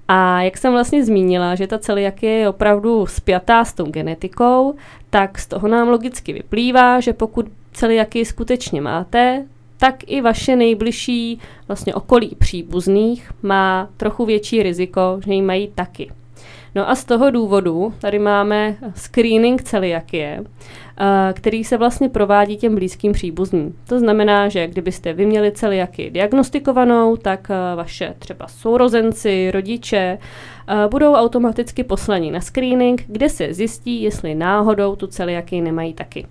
A 0.07 0.41
jak 0.41 0.57
jsem 0.57 0.71
vlastně 0.71 1.05
zmínila, 1.05 1.55
že 1.55 1.67
ta 1.67 1.79
celiakie 1.79 2.33
je 2.33 2.49
opravdu 2.49 3.05
spjatá 3.05 3.65
s 3.65 3.73
tou 3.73 3.85
genetikou, 3.85 4.75
tak 5.09 5.39
z 5.39 5.47
toho 5.47 5.67
nám 5.67 5.87
logicky 5.89 6.33
vyplývá, 6.33 6.99
že 6.99 7.13
pokud 7.13 7.45
celiakii 7.71 8.25
skutečně 8.25 8.81
máte, 8.81 9.45
tak 9.77 9.95
i 10.07 10.21
vaše 10.21 10.55
nejbližší 10.55 11.39
vlastně 11.67 11.95
okolí 11.95 12.35
příbuzných 12.39 13.31
má 13.41 13.89
trochu 13.97 14.25
větší 14.25 14.63
riziko, 14.63 15.19
že 15.25 15.33
ji 15.33 15.41
mají 15.41 15.67
taky. 15.75 16.11
No 16.75 16.89
a 16.89 16.95
z 16.95 17.05
toho 17.05 17.31
důvodu 17.31 17.93
tady 17.99 18.19
máme 18.19 18.75
screening 18.95 19.63
celiakie, 19.63 20.43
eh, 20.97 21.33
který 21.33 21.63
se 21.63 21.77
vlastně 21.77 22.09
provádí 22.09 22.57
těm 22.57 22.75
blízkým 22.75 23.11
příbuzným. 23.11 23.75
To 23.87 23.99
znamená, 23.99 24.49
že 24.49 24.67
kdybyste 24.67 25.13
vy 25.13 25.25
měli 25.25 25.51
celiakii 25.51 26.11
diagnostikovanou, 26.11 27.17
tak 27.17 27.47
eh, 27.49 27.75
vaše 27.75 28.15
třeba 28.19 28.47
sourozenci, 28.47 29.51
rodiče 29.51 30.17
eh, 30.67 30.87
budou 30.87 31.13
automaticky 31.13 31.83
poslani 31.83 32.31
na 32.31 32.41
screening, 32.41 33.03
kde 33.07 33.29
se 33.29 33.53
zjistí, 33.53 34.01
jestli 34.01 34.35
náhodou 34.35 34.95
tu 34.95 35.07
celiakii 35.07 35.61
nemají 35.61 35.93
taky. 35.93 36.25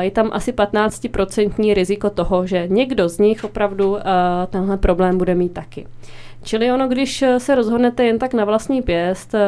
je 0.00 0.10
tam 0.10 0.30
asi 0.32 0.52
15% 0.52 1.74
riziko 1.74 2.10
toho, 2.10 2.46
že 2.46 2.66
někdo 2.68 3.08
z 3.08 3.18
nich 3.18 3.44
opravdu 3.44 3.96
tenhle 4.50 4.76
problém 4.76 5.18
bude 5.18 5.34
mít 5.34 5.52
taky. 5.52 5.86
Čili 6.42 6.72
ono, 6.72 6.88
když 6.88 7.22
eh, 7.22 7.40
se 7.40 7.54
rozhodnete 7.54 8.04
jen 8.04 8.18
tak 8.18 8.34
na 8.34 8.44
vlastní 8.44 8.82
pěst 8.82 9.34
eh, 9.34 9.38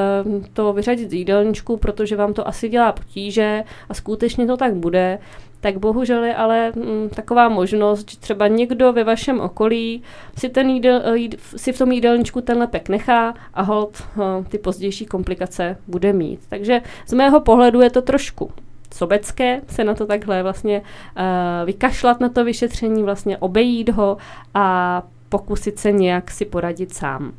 to 0.53 0.73
vyřadit 0.73 1.11
z 1.11 1.15
jídelníčku, 1.15 1.77
protože 1.77 2.17
vám 2.17 2.35
to 2.35 2.49
asi 2.49 2.69
dělá 2.69 2.93
potíže 2.93 3.65
a 3.89 3.95
skutečně 3.95 4.47
to 4.47 4.57
tak 4.57 4.75
bude, 4.75 5.19
tak 5.61 5.79
bohužel 5.79 6.25
je 6.25 6.35
ale 6.35 6.73
mm, 6.75 7.09
taková 7.09 7.49
možnost, 7.49 8.11
že 8.11 8.19
třeba 8.19 8.49
někdo 8.49 8.93
ve 8.93 9.05
vašem 9.05 9.41
okolí 9.41 10.03
si, 10.39 10.49
ten 10.49 10.71
jídel, 10.71 11.03
eh, 11.05 11.17
jíd, 11.17 11.37
si 11.57 11.73
v 11.73 11.79
tom 11.79 11.93
jídelníčku 11.93 12.41
ten 12.41 12.59
lepek 12.59 12.89
nechá 12.89 13.35
a 13.55 13.63
hold 13.63 14.03
ty 14.49 14.59
pozdější 14.59 15.07
komplikace 15.07 15.77
bude 15.87 16.13
mít. 16.13 16.41
Takže 16.49 16.83
z 17.07 17.13
mého 17.13 17.41
pohledu 17.41 17.81
je 17.81 17.91
to 17.91 18.03
trošku 18.03 18.51
sobecké 18.95 19.61
se 19.69 19.85
na 19.85 19.95
to 19.95 20.07
takhle 20.07 20.43
vlastně 20.43 20.81
uh, 20.81 21.25
vykašlat 21.67 22.21
na 22.21 22.29
to 22.29 22.45
vyšetření, 22.45 23.03
vlastně 23.03 23.39
obejít 23.39 23.89
ho 23.89 24.17
a 24.55 25.03
pokusit 25.31 25.79
se 25.79 25.93
nějak 25.93 26.31
si 26.31 26.45
poradit 26.45 26.95
sám. 26.95 27.33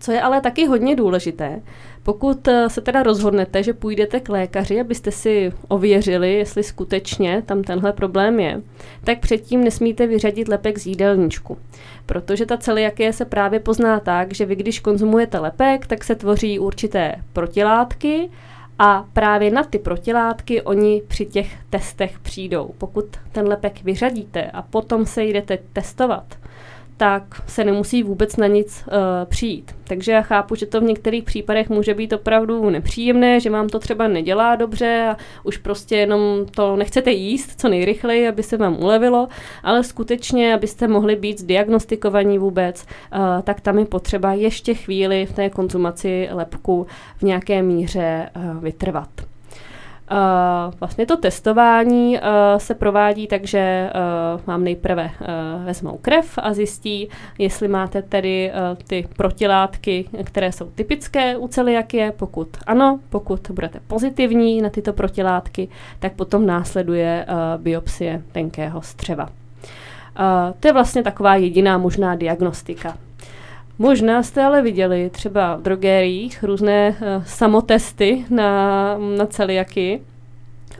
Co 0.00 0.12
je 0.12 0.22
ale 0.22 0.40
taky 0.40 0.66
hodně 0.66 0.96
důležité, 0.96 1.60
pokud 2.02 2.48
eh, 2.48 2.70
se 2.70 2.80
teda 2.80 3.02
rozhodnete, 3.02 3.62
že 3.62 3.72
půjdete 3.72 4.20
k 4.20 4.28
lékaři, 4.28 4.80
abyste 4.80 5.10
si 5.10 5.52
ověřili, 5.68 6.32
jestli 6.32 6.62
skutečně 6.62 7.42
tam 7.46 7.62
tenhle 7.62 7.92
problém 7.92 8.40
je, 8.40 8.62
tak 9.04 9.18
předtím 9.18 9.64
nesmíte 9.64 10.06
vyřadit 10.06 10.48
lepek 10.48 10.78
z 10.78 10.86
jídelníčku. 10.86 11.58
Protože 12.06 12.46
ta 12.46 12.56
celiakie 12.56 13.12
se 13.12 13.24
právě 13.24 13.60
pozná 13.60 14.00
tak, 14.00 14.34
že 14.34 14.46
vy 14.46 14.56
když 14.56 14.80
konzumujete 14.80 15.38
lepek, 15.38 15.86
tak 15.86 16.04
se 16.04 16.14
tvoří 16.14 16.58
určité 16.58 17.14
protilátky 17.32 18.30
a 18.78 19.04
právě 19.12 19.50
na 19.50 19.62
ty 19.62 19.78
protilátky 19.78 20.62
oni 20.62 21.02
při 21.08 21.26
těch 21.26 21.56
testech 21.70 22.18
přijdou. 22.18 22.70
Pokud 22.78 23.04
ten 23.32 23.48
lepek 23.48 23.82
vyřadíte 23.82 24.42
a 24.44 24.62
potom 24.62 25.06
se 25.06 25.24
jdete 25.24 25.58
testovat, 25.72 26.24
tak 26.96 27.42
se 27.46 27.64
nemusí 27.64 28.02
vůbec 28.02 28.36
na 28.36 28.46
nic 28.46 28.84
uh, 28.86 28.92
přijít. 29.24 29.74
Takže 29.84 30.12
já 30.12 30.22
chápu, 30.22 30.54
že 30.54 30.66
to 30.66 30.80
v 30.80 30.84
některých 30.84 31.24
případech 31.24 31.68
může 31.68 31.94
být 31.94 32.12
opravdu 32.12 32.70
nepříjemné, 32.70 33.40
že 33.40 33.50
vám 33.50 33.68
to 33.68 33.78
třeba 33.78 34.08
nedělá 34.08 34.56
dobře 34.56 35.06
a 35.10 35.16
už 35.44 35.56
prostě 35.56 35.96
jenom 35.96 36.20
to 36.50 36.76
nechcete 36.76 37.10
jíst 37.10 37.60
co 37.60 37.68
nejrychleji, 37.68 38.28
aby 38.28 38.42
se 38.42 38.56
vám 38.56 38.82
ulevilo, 38.82 39.28
ale 39.62 39.84
skutečně, 39.84 40.54
abyste 40.54 40.88
mohli 40.88 41.16
být 41.16 41.40
zdiagnostikovaní 41.40 42.38
vůbec, 42.38 42.82
uh, 42.82 43.42
tak 43.42 43.60
tam 43.60 43.78
je 43.78 43.84
potřeba 43.84 44.32
ještě 44.32 44.74
chvíli 44.74 45.26
v 45.26 45.32
té 45.32 45.50
konzumaci 45.50 46.28
lepku 46.30 46.86
v 47.16 47.22
nějaké 47.22 47.62
míře 47.62 48.30
uh, 48.36 48.62
vytrvat. 48.62 49.33
Uh, 50.10 50.74
vlastně 50.80 51.06
to 51.06 51.16
testování 51.16 52.18
uh, 52.18 52.22
se 52.58 52.74
provádí 52.74 53.26
tak, 53.26 53.44
že 53.44 53.90
uh, 53.94 54.40
vám 54.46 54.64
nejprve 54.64 55.10
vezmou 55.64 55.98
krev 56.02 56.38
a 56.42 56.54
zjistí, 56.54 57.08
jestli 57.38 57.68
máte 57.68 58.02
tedy 58.02 58.52
ty 58.86 59.08
protilátky, 59.16 60.04
které 60.24 60.52
jsou 60.52 60.70
typické 60.70 61.36
u 61.36 61.48
celiakie. 61.48 62.12
Pokud 62.16 62.48
ano, 62.66 63.00
pokud 63.10 63.50
budete 63.50 63.80
pozitivní 63.86 64.62
na 64.62 64.70
tyto 64.70 64.92
protilátky, 64.92 65.68
tak 65.98 66.12
potom 66.12 66.46
následuje 66.46 67.26
biopsie 67.56 68.22
tenkého 68.32 68.82
střeva. 68.82 69.24
Uh, 69.24 69.30
to 70.60 70.68
je 70.68 70.72
vlastně 70.72 71.02
taková 71.02 71.36
jediná 71.36 71.78
možná 71.78 72.14
diagnostika. 72.14 72.96
Možná 73.78 74.22
jste 74.22 74.44
ale 74.44 74.62
viděli 74.62 75.10
třeba 75.10 75.56
v 75.56 75.62
drogériích 75.62 76.44
různé 76.44 76.88
uh, 76.88 77.24
samotesty 77.24 78.24
na, 78.30 78.98
na 78.98 79.26
celiaky. 79.26 80.00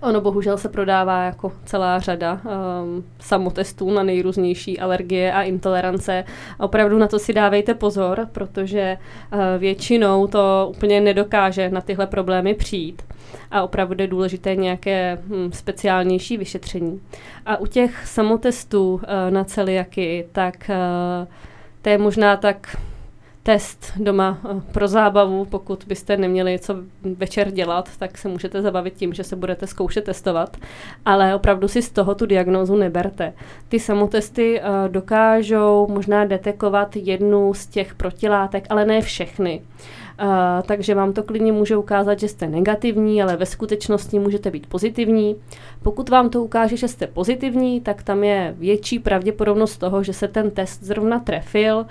Ono 0.03 0.21
bohužel 0.21 0.59
se 0.59 0.69
prodává 0.69 1.25
jako 1.25 1.53
celá 1.65 1.99
řada 1.99 2.41
um, 2.45 3.05
samotestů 3.19 3.91
na 3.91 4.03
nejrůznější 4.03 4.81
alergie 4.81 5.33
a 5.33 5.43
intolerance. 5.43 6.25
Opravdu 6.59 6.99
na 6.99 7.07
to 7.07 7.19
si 7.19 7.33
dávejte 7.33 7.75
pozor, 7.75 8.29
protože 8.33 8.99
uh, 9.33 9.39
většinou 9.59 10.27
to 10.27 10.73
úplně 10.77 11.01
nedokáže 11.01 11.71
na 11.71 11.81
tyhle 11.81 12.07
problémy 12.07 12.55
přijít 12.55 13.03
a 13.51 13.63
opravdu 13.63 14.03
je 14.03 14.07
důležité 14.07 14.57
nějaké 14.57 15.19
hm, 15.27 15.53
speciálnější 15.53 16.37
vyšetření. 16.37 17.01
A 17.47 17.57
u 17.57 17.67
těch 17.67 18.07
samotestů 18.07 18.95
uh, 18.95 19.01
na 19.31 19.45
celiaky, 19.45 20.27
tak 20.33 20.71
uh, 20.71 21.27
to 21.85 21.91
je 21.91 21.99
možná 21.99 22.37
tak 22.37 22.77
test 23.43 23.93
doma 23.97 24.39
eh, 24.45 24.73
pro 24.73 24.89
zábavu. 24.89 25.45
Pokud 25.45 25.85
byste 25.89 26.17
neměli 26.17 26.59
co 26.59 26.75
večer 27.17 27.51
dělat, 27.51 27.91
tak 27.99 28.19
se 28.19 28.29
můžete 28.29 28.63
zabavit 28.63 28.95
tím, 28.95 29.15
že 29.15 29.25
se 29.25 29.37
budete 29.37 29.67
zkoušet 29.67 30.05
testovat. 30.05 30.57
Ale 31.05 31.35
opravdu 31.35 31.69
si 31.69 31.83
z 31.83 31.91
toho 31.91 32.15
tu 32.15 32.27
diagnózu 32.27 32.77
neberte. 32.77 33.33
Ty 33.69 33.81
samotesty 33.81 34.61
uh, 34.61 34.89
dokážou 34.89 35.87
možná 35.91 36.25
detekovat 36.25 36.97
jednu 36.97 37.55
z 37.55 37.67
těch 37.67 37.95
protilátek, 37.95 38.67
ale 38.71 38.85
ne 38.85 39.01
všechny. 39.01 39.63
Takže 40.67 40.95
vám 40.95 41.13
to 41.13 41.23
klidně 41.23 41.53
může 41.53 41.77
ukázat, 41.77 42.21
že 42.21 42.29
jste 42.29 42.47
negativní, 42.47 43.23
ale 43.23 43.37
ve 43.37 43.47
skutečnosti 43.47 44.19
můžete 44.19 44.51
být 44.51 44.67
pozitivní. 44.67 45.37
Pokud 45.83 46.09
vám 46.09 46.31
to 46.31 46.45
ukáže, 46.45 46.77
že 46.77 46.89
jste 46.89 47.07
pozitivní, 47.07 47.81
tak 47.81 48.03
tam 48.03 48.25
je 48.25 48.55
větší 48.59 48.99
pravděpodobnost 48.99 49.77
toho, 49.77 50.03
že 50.03 50.13
se 50.13 50.29
ten 50.29 50.51
test 50.51 50.83
zrovna 50.83 51.19
trefil 51.19 51.87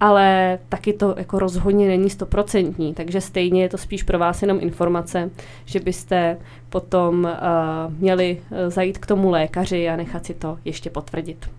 ale 0.00 0.58
taky 0.68 0.92
to 0.92 1.14
jako 1.18 1.38
rozhodně 1.38 1.88
není 1.88 2.10
stoprocentní, 2.10 2.94
takže 2.94 3.20
stejně 3.20 3.62
je 3.62 3.68
to 3.68 3.78
spíš 3.78 4.02
pro 4.02 4.18
vás 4.18 4.42
jenom 4.42 4.58
informace, 4.60 5.30
že 5.64 5.80
byste 5.80 6.36
potom 6.68 7.24
uh, 7.24 7.92
měli 7.98 8.42
uh, 8.50 8.58
zajít 8.68 8.98
k 8.98 9.06
tomu 9.06 9.30
lékaři 9.30 9.88
a 9.88 9.96
nechat 9.96 10.26
si 10.26 10.34
to 10.34 10.58
ještě 10.64 10.90
potvrdit. 10.90 11.50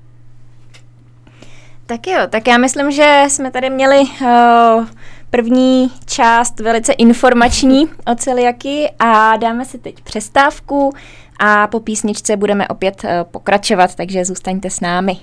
Tak 1.85 2.07
jo, 2.07 2.19
tak 2.29 2.47
já 2.47 2.57
myslím, 2.57 2.91
že 2.91 3.23
jsme 3.27 3.51
tady 3.51 3.69
měli 3.69 3.99
uh, 3.99 4.85
první 5.29 5.91
část 6.05 6.59
velice 6.59 6.93
informační 6.93 7.87
o 8.11 8.15
celiaky 8.15 8.91
a 8.99 9.37
dáme 9.37 9.65
si 9.65 9.77
teď 9.77 10.01
přestávku 10.01 10.93
a 11.39 11.67
po 11.67 11.79
písničce 11.79 12.37
budeme 12.37 12.67
opět 12.67 13.03
uh, 13.03 13.09
pokračovat, 13.31 13.95
takže 13.95 14.25
zůstaňte 14.25 14.69
s 14.69 14.79
námi. 14.79 15.17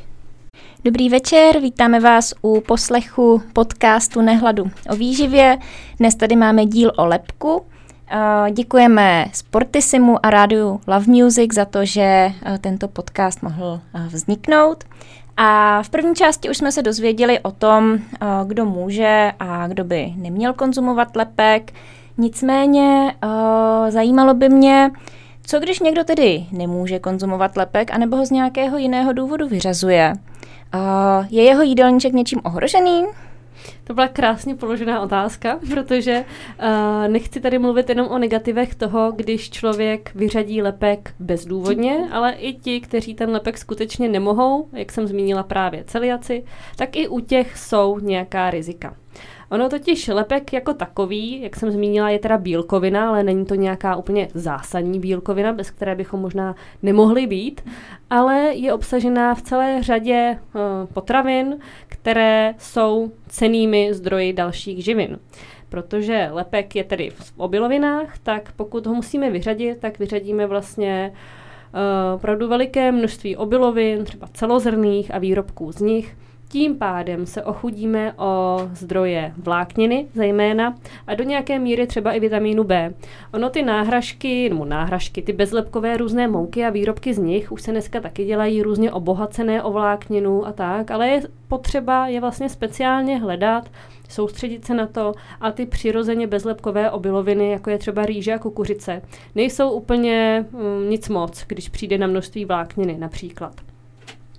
Dobrý 0.84 1.08
večer, 1.08 1.60
vítáme 1.60 2.00
vás 2.00 2.34
u 2.42 2.60
poslechu 2.60 3.42
podcastu 3.52 4.20
Nehladu 4.20 4.70
o 4.90 4.96
výživě. 4.96 5.58
Dnes 5.98 6.14
tady 6.14 6.36
máme 6.36 6.66
díl 6.66 6.92
o 6.96 7.06
lepku. 7.06 7.66
Děkujeme 8.52 9.26
Sportisimu 9.32 10.26
a 10.26 10.30
rádiu 10.30 10.80
Love 10.86 11.06
Music 11.06 11.54
za 11.54 11.64
to, 11.64 11.84
že 11.84 12.32
tento 12.60 12.88
podcast 12.88 13.42
mohl 13.42 13.80
vzniknout. 14.08 14.84
A 15.36 15.82
v 15.82 15.90
první 15.90 16.14
části 16.14 16.50
už 16.50 16.56
jsme 16.56 16.72
se 16.72 16.82
dozvěděli 16.82 17.40
o 17.40 17.50
tom, 17.50 17.98
kdo 18.44 18.64
může 18.64 19.32
a 19.40 19.68
kdo 19.68 19.84
by 19.84 20.12
neměl 20.16 20.52
konzumovat 20.52 21.16
lepek, 21.16 21.72
Nicméně 22.18 23.14
uh, 23.24 23.90
zajímalo 23.90 24.34
by 24.34 24.48
mě, 24.48 24.90
co 25.42 25.60
když 25.60 25.80
někdo 25.80 26.04
tedy 26.04 26.46
nemůže 26.52 26.98
konzumovat 26.98 27.56
lepek, 27.56 27.90
anebo 27.92 28.16
ho 28.16 28.26
z 28.26 28.30
nějakého 28.30 28.78
jiného 28.78 29.12
důvodu 29.12 29.48
vyřazuje? 29.48 30.12
Uh, 30.74 31.26
je 31.30 31.42
jeho 31.42 31.62
jídelníček 31.62 32.12
něčím 32.12 32.40
ohrožený? 32.44 33.04
To 33.84 33.94
byla 33.94 34.08
krásně 34.08 34.54
položená 34.54 35.00
otázka, 35.00 35.58
protože 35.70 36.24
uh, 36.24 37.08
nechci 37.08 37.40
tady 37.40 37.58
mluvit 37.58 37.88
jenom 37.88 38.08
o 38.08 38.18
negativech 38.18 38.74
toho, 38.74 39.12
když 39.12 39.50
člověk 39.50 40.10
vyřadí 40.14 40.62
lepek 40.62 41.14
bezdůvodně, 41.20 42.08
ale 42.12 42.32
i 42.32 42.52
ti, 42.52 42.80
kteří 42.80 43.14
ten 43.14 43.30
lepek 43.30 43.58
skutečně 43.58 44.08
nemohou, 44.08 44.68
jak 44.72 44.92
jsem 44.92 45.06
zmínila 45.06 45.42
právě 45.42 45.84
celiaci, 45.84 46.44
tak 46.76 46.96
i 46.96 47.08
u 47.08 47.20
těch 47.20 47.58
jsou 47.58 47.98
nějaká 47.98 48.50
rizika. 48.50 48.96
Ono 49.50 49.68
totiž 49.68 50.08
lepek 50.08 50.52
jako 50.52 50.74
takový, 50.74 51.42
jak 51.42 51.56
jsem 51.56 51.70
zmínila, 51.70 52.10
je 52.10 52.18
teda 52.18 52.38
bílkovina, 52.38 53.08
ale 53.08 53.22
není 53.22 53.44
to 53.44 53.54
nějaká 53.54 53.96
úplně 53.96 54.28
zásadní 54.34 55.00
bílkovina, 55.00 55.52
bez 55.52 55.70
které 55.70 55.94
bychom 55.94 56.20
možná 56.20 56.54
nemohli 56.82 57.26
být, 57.26 57.60
ale 58.10 58.36
je 58.54 58.72
obsažená 58.72 59.34
v 59.34 59.42
celé 59.42 59.82
řadě 59.82 60.38
uh, 60.38 60.60
potravin, 60.94 61.58
které 61.86 62.54
jsou 62.58 63.12
cenými 63.28 63.94
zdroji 63.94 64.32
dalších 64.32 64.84
živin. 64.84 65.18
Protože 65.68 66.28
lepek 66.32 66.76
je 66.76 66.84
tedy 66.84 67.10
v 67.10 67.32
obilovinách, 67.36 68.18
tak 68.18 68.52
pokud 68.56 68.86
ho 68.86 68.94
musíme 68.94 69.30
vyřadit, 69.30 69.78
tak 69.80 69.98
vyřadíme 69.98 70.46
vlastně 70.46 71.12
uh, 71.12 72.14
opravdu 72.14 72.48
veliké 72.48 72.92
množství 72.92 73.36
obilovin, 73.36 74.04
třeba 74.04 74.28
celozrných 74.32 75.14
a 75.14 75.18
výrobků 75.18 75.72
z 75.72 75.80
nich, 75.80 76.16
tím 76.48 76.78
pádem 76.78 77.26
se 77.26 77.42
ochudíme 77.42 78.12
o 78.12 78.60
zdroje 78.72 79.32
vlákniny 79.36 80.06
zejména 80.14 80.74
a 81.06 81.14
do 81.14 81.24
nějaké 81.24 81.58
míry 81.58 81.86
třeba 81.86 82.12
i 82.12 82.20
vitamínu 82.20 82.64
B. 82.64 82.94
Ono 83.34 83.50
ty 83.50 83.62
náhražky, 83.62 84.48
nebo 84.48 84.64
náhražky, 84.64 85.22
ty 85.22 85.32
bezlepkové 85.32 85.96
různé 85.96 86.28
mouky 86.28 86.64
a 86.64 86.70
výrobky 86.70 87.14
z 87.14 87.18
nich 87.18 87.52
už 87.52 87.62
se 87.62 87.70
dneska 87.70 88.00
taky 88.00 88.24
dělají 88.24 88.62
různě 88.62 88.92
obohacené 88.92 89.62
o 89.62 89.72
vlákninu 89.72 90.46
a 90.46 90.52
tak, 90.52 90.90
ale 90.90 91.08
je 91.08 91.22
potřeba 91.48 92.08
je 92.08 92.20
vlastně 92.20 92.48
speciálně 92.48 93.18
hledat, 93.18 93.70
soustředit 94.08 94.64
se 94.64 94.74
na 94.74 94.86
to 94.86 95.12
a 95.40 95.52
ty 95.52 95.66
přirozeně 95.66 96.26
bezlepkové 96.26 96.90
obiloviny, 96.90 97.50
jako 97.50 97.70
je 97.70 97.78
třeba 97.78 98.06
rýže 98.06 98.34
a 98.34 98.38
kukuřice, 98.38 99.02
nejsou 99.34 99.70
úplně 99.70 100.44
mm, 100.50 100.90
nic 100.90 101.08
moc, 101.08 101.44
když 101.46 101.68
přijde 101.68 101.98
na 101.98 102.06
množství 102.06 102.44
vlákniny 102.44 102.96
například. 102.98 103.75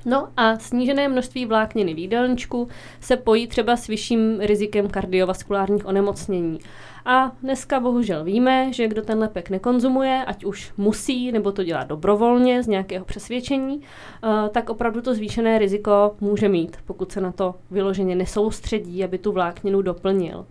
No 0.06 0.28
a 0.38 0.60
snížené 0.60 1.08
množství 1.08 1.46
vlákniny 1.46 1.94
v 1.94 1.98
jídelníčku 1.98 2.68
se 3.02 3.18
pojí 3.18 3.48
třeba 3.48 3.76
s 3.76 3.88
vyšším 3.88 4.40
rizikem 4.40 4.90
kardiovaskulárních 4.90 5.86
onemocnění. 5.86 6.60
A 7.06 7.32
dneska 7.44 7.80
bohužel 7.80 8.24
víme, 8.24 8.74
že 8.74 8.88
kdo 8.88 9.02
ten 9.02 9.20
lepek 9.20 9.50
nekonzumuje, 9.50 10.24
ať 10.28 10.46
už 10.46 10.74
musí 10.78 11.32
nebo 11.32 11.52
to 11.52 11.64
dělá 11.64 11.84
dobrovolně 11.84 12.64
z 12.64 12.68
nějakého 12.68 13.06
přesvědčení, 13.06 13.82
eh, 13.82 14.50
tak 14.50 14.70
opravdu 14.70 15.02
to 15.02 15.14
zvýšené 15.14 15.60
riziko 15.60 16.16
může 16.22 16.50
mít, 16.50 16.78
pokud 16.86 17.12
se 17.12 17.22
na 17.22 17.32
to 17.32 17.56
vyloženě 17.72 18.16
nesoustředí, 18.16 19.04
aby 19.04 19.18
tu 19.18 19.32
vlákninu 19.32 19.82
doplnil. 19.82 20.46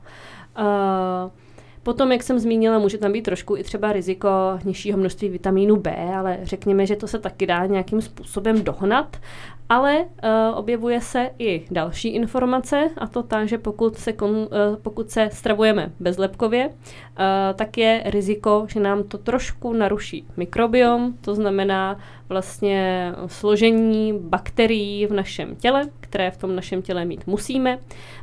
Uh, 0.58 1.30
Potom, 1.86 2.12
jak 2.12 2.22
jsem 2.22 2.38
zmínila, 2.38 2.78
může 2.78 2.98
tam 2.98 3.12
být 3.12 3.22
trošku 3.22 3.56
i 3.56 3.62
třeba 3.62 3.92
riziko 3.92 4.28
nižšího 4.64 4.98
množství 4.98 5.28
vitamínu 5.28 5.76
B, 5.76 5.96
ale 6.16 6.38
řekněme, 6.42 6.86
že 6.86 6.96
to 6.96 7.06
se 7.06 7.18
taky 7.18 7.46
dá 7.46 7.66
nějakým 7.66 8.02
způsobem 8.02 8.64
dohnat. 8.64 9.16
Ale 9.68 10.04
uh, 10.04 10.08
objevuje 10.58 11.00
se 11.00 11.30
i 11.38 11.64
další 11.70 12.08
informace, 12.08 12.90
a 12.98 13.06
to 13.06 13.22
ta, 13.22 13.44
že 13.44 13.58
pokud 13.58 13.96
se, 13.96 14.12
kon, 14.12 14.30
uh, 14.30 14.46
pokud 14.82 15.10
se 15.10 15.30
stravujeme 15.32 15.92
bezlepkově, 16.00 16.68
uh, 16.68 16.74
tak 17.54 17.78
je 17.78 18.02
riziko, 18.04 18.66
že 18.68 18.80
nám 18.80 19.02
to 19.02 19.18
trošku 19.18 19.72
naruší 19.72 20.26
mikrobiom, 20.36 21.14
to 21.20 21.34
znamená 21.34 21.98
vlastně 22.28 23.12
složení 23.26 24.18
bakterií 24.18 25.06
v 25.06 25.12
našem 25.12 25.56
těle, 25.56 25.84
které 26.00 26.30
v 26.30 26.36
tom 26.36 26.56
našem 26.56 26.82
těle 26.82 27.04
mít 27.04 27.26
musíme. 27.26 27.78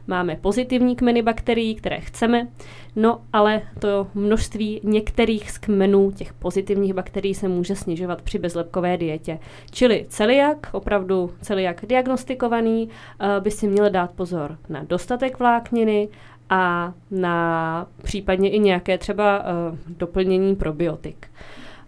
Máme 0.07 0.35
pozitivní 0.35 0.95
kmeny 0.95 1.21
bakterií, 1.21 1.75
které 1.75 1.99
chceme, 1.99 2.47
no 2.95 3.21
ale 3.33 3.61
to 3.79 4.07
množství 4.13 4.81
některých 4.83 5.51
z 5.51 5.57
kmenů 5.57 6.11
těch 6.11 6.33
pozitivních 6.33 6.93
bakterií 6.93 7.33
se 7.33 7.47
může 7.47 7.75
snižovat 7.75 8.21
při 8.21 8.39
bezlepkové 8.39 8.97
dietě. 8.97 9.39
Čili 9.71 10.05
celiak, 10.09 10.69
opravdu 10.71 11.32
celiak 11.41 11.85
diagnostikovaný, 11.85 12.89
eh, 12.89 13.39
by 13.39 13.51
si 13.51 13.67
měl 13.67 13.89
dát 13.89 14.11
pozor 14.11 14.57
na 14.69 14.83
dostatek 14.83 15.39
vlákniny, 15.39 16.09
a 16.49 16.93
na 17.11 17.87
případně 18.03 18.49
i 18.49 18.59
nějaké 18.59 18.97
třeba 18.97 19.39
uh, 19.39 19.77
doplnění 19.87 20.55
probiotik. 20.55 21.27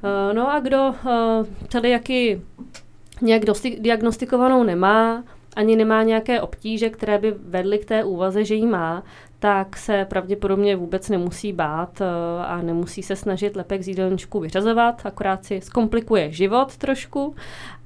Uh, 0.04 0.36
no 0.36 0.52
a 0.52 0.60
kdo 0.60 0.94
celiaky 1.68 2.42
nějak 3.22 3.42
diagnostikovanou 3.80 4.64
nemá, 4.64 5.24
ani 5.56 5.76
nemá 5.76 6.04
nějaké 6.04 6.42
obtíže, 6.42 6.90
které 6.90 7.18
by 7.18 7.32
vedly 7.32 7.78
k 7.78 7.86
té 7.86 8.04
úvaze, 8.04 8.46
že 8.46 8.56
jí 8.56 8.66
má, 8.66 9.04
tak 9.40 9.78
se 9.78 10.06
pravděpodobně 10.06 10.76
vůbec 10.76 11.10
nemusí 11.10 11.54
bát 11.54 12.02
eh, 12.02 12.06
a 12.46 12.62
nemusí 12.62 13.04
se 13.04 13.16
snažit 13.16 13.56
lepek 13.56 13.84
z 13.84 13.88
jídelníčku 13.88 14.40
vyřazovat, 14.40 15.02
akorát 15.06 15.46
si 15.46 15.62
zkomplikuje 15.62 16.32
život 16.32 16.78
trošku. 16.78 17.36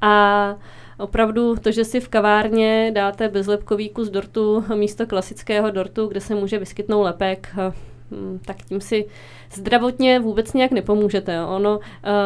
A 0.02 0.56
opravdu 0.98 1.56
to, 1.56 1.72
že 1.72 1.86
si 1.86 2.00
v 2.00 2.10
kavárně 2.10 2.92
dáte 2.96 3.28
bezlepkový 3.28 3.90
kus 3.90 4.10
dortu 4.10 4.66
místo 4.76 5.08
klasického 5.08 5.72
dortu, 5.72 6.08
kde 6.08 6.22
se 6.22 6.36
může 6.36 6.60
vyskytnout 6.60 7.04
lepek, 7.04 7.50
eh, 7.58 7.74
tak 8.46 8.58
tím 8.58 8.82
si 8.82 9.06
zdravotně 9.54 10.20
vůbec 10.20 10.54
nějak 10.54 10.72
nepomůžete. 10.72 11.46
Ono 11.46 11.78
uh, 11.78 11.84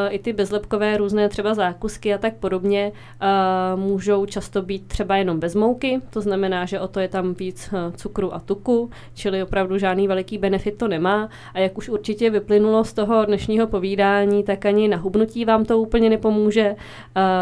i 0.10 0.20
ty 0.20 0.34
bezlepkové 0.34 0.98
různé 0.98 1.30
třeba 1.30 1.54
zákusky 1.54 2.14
a 2.14 2.18
tak 2.18 2.36
podobně 2.36 2.92
uh, 2.92 3.80
můžou 3.80 4.26
často 4.26 4.62
být 4.62 4.88
třeba 4.88 5.18
jenom 5.18 5.40
bez 5.40 5.56
mouky, 5.56 6.00
to 6.10 6.22
znamená, 6.22 6.66
že 6.66 6.80
o 6.80 6.88
to 6.88 7.00
je 7.00 7.08
tam 7.08 7.34
víc 7.34 7.70
uh, 7.74 7.96
cukru 7.96 8.34
a 8.34 8.40
tuku, 8.40 8.90
čili 9.14 9.44
opravdu 9.44 9.78
žádný 9.78 10.08
veliký 10.08 10.38
benefit 10.38 10.78
to 10.78 10.88
nemá. 10.88 11.30
A 11.54 11.60
jak 11.60 11.78
už 11.78 11.90
určitě 11.90 12.30
vyplynulo 12.30 12.84
z 12.84 12.94
toho 12.94 13.26
dnešního 13.26 13.68
povídání, 13.68 14.44
tak 14.44 14.66
ani 14.66 14.88
na 14.88 14.98
hubnutí 14.98 15.46
vám 15.46 15.66
to 15.66 15.80
úplně 15.80 16.10
nepomůže, 16.10 16.76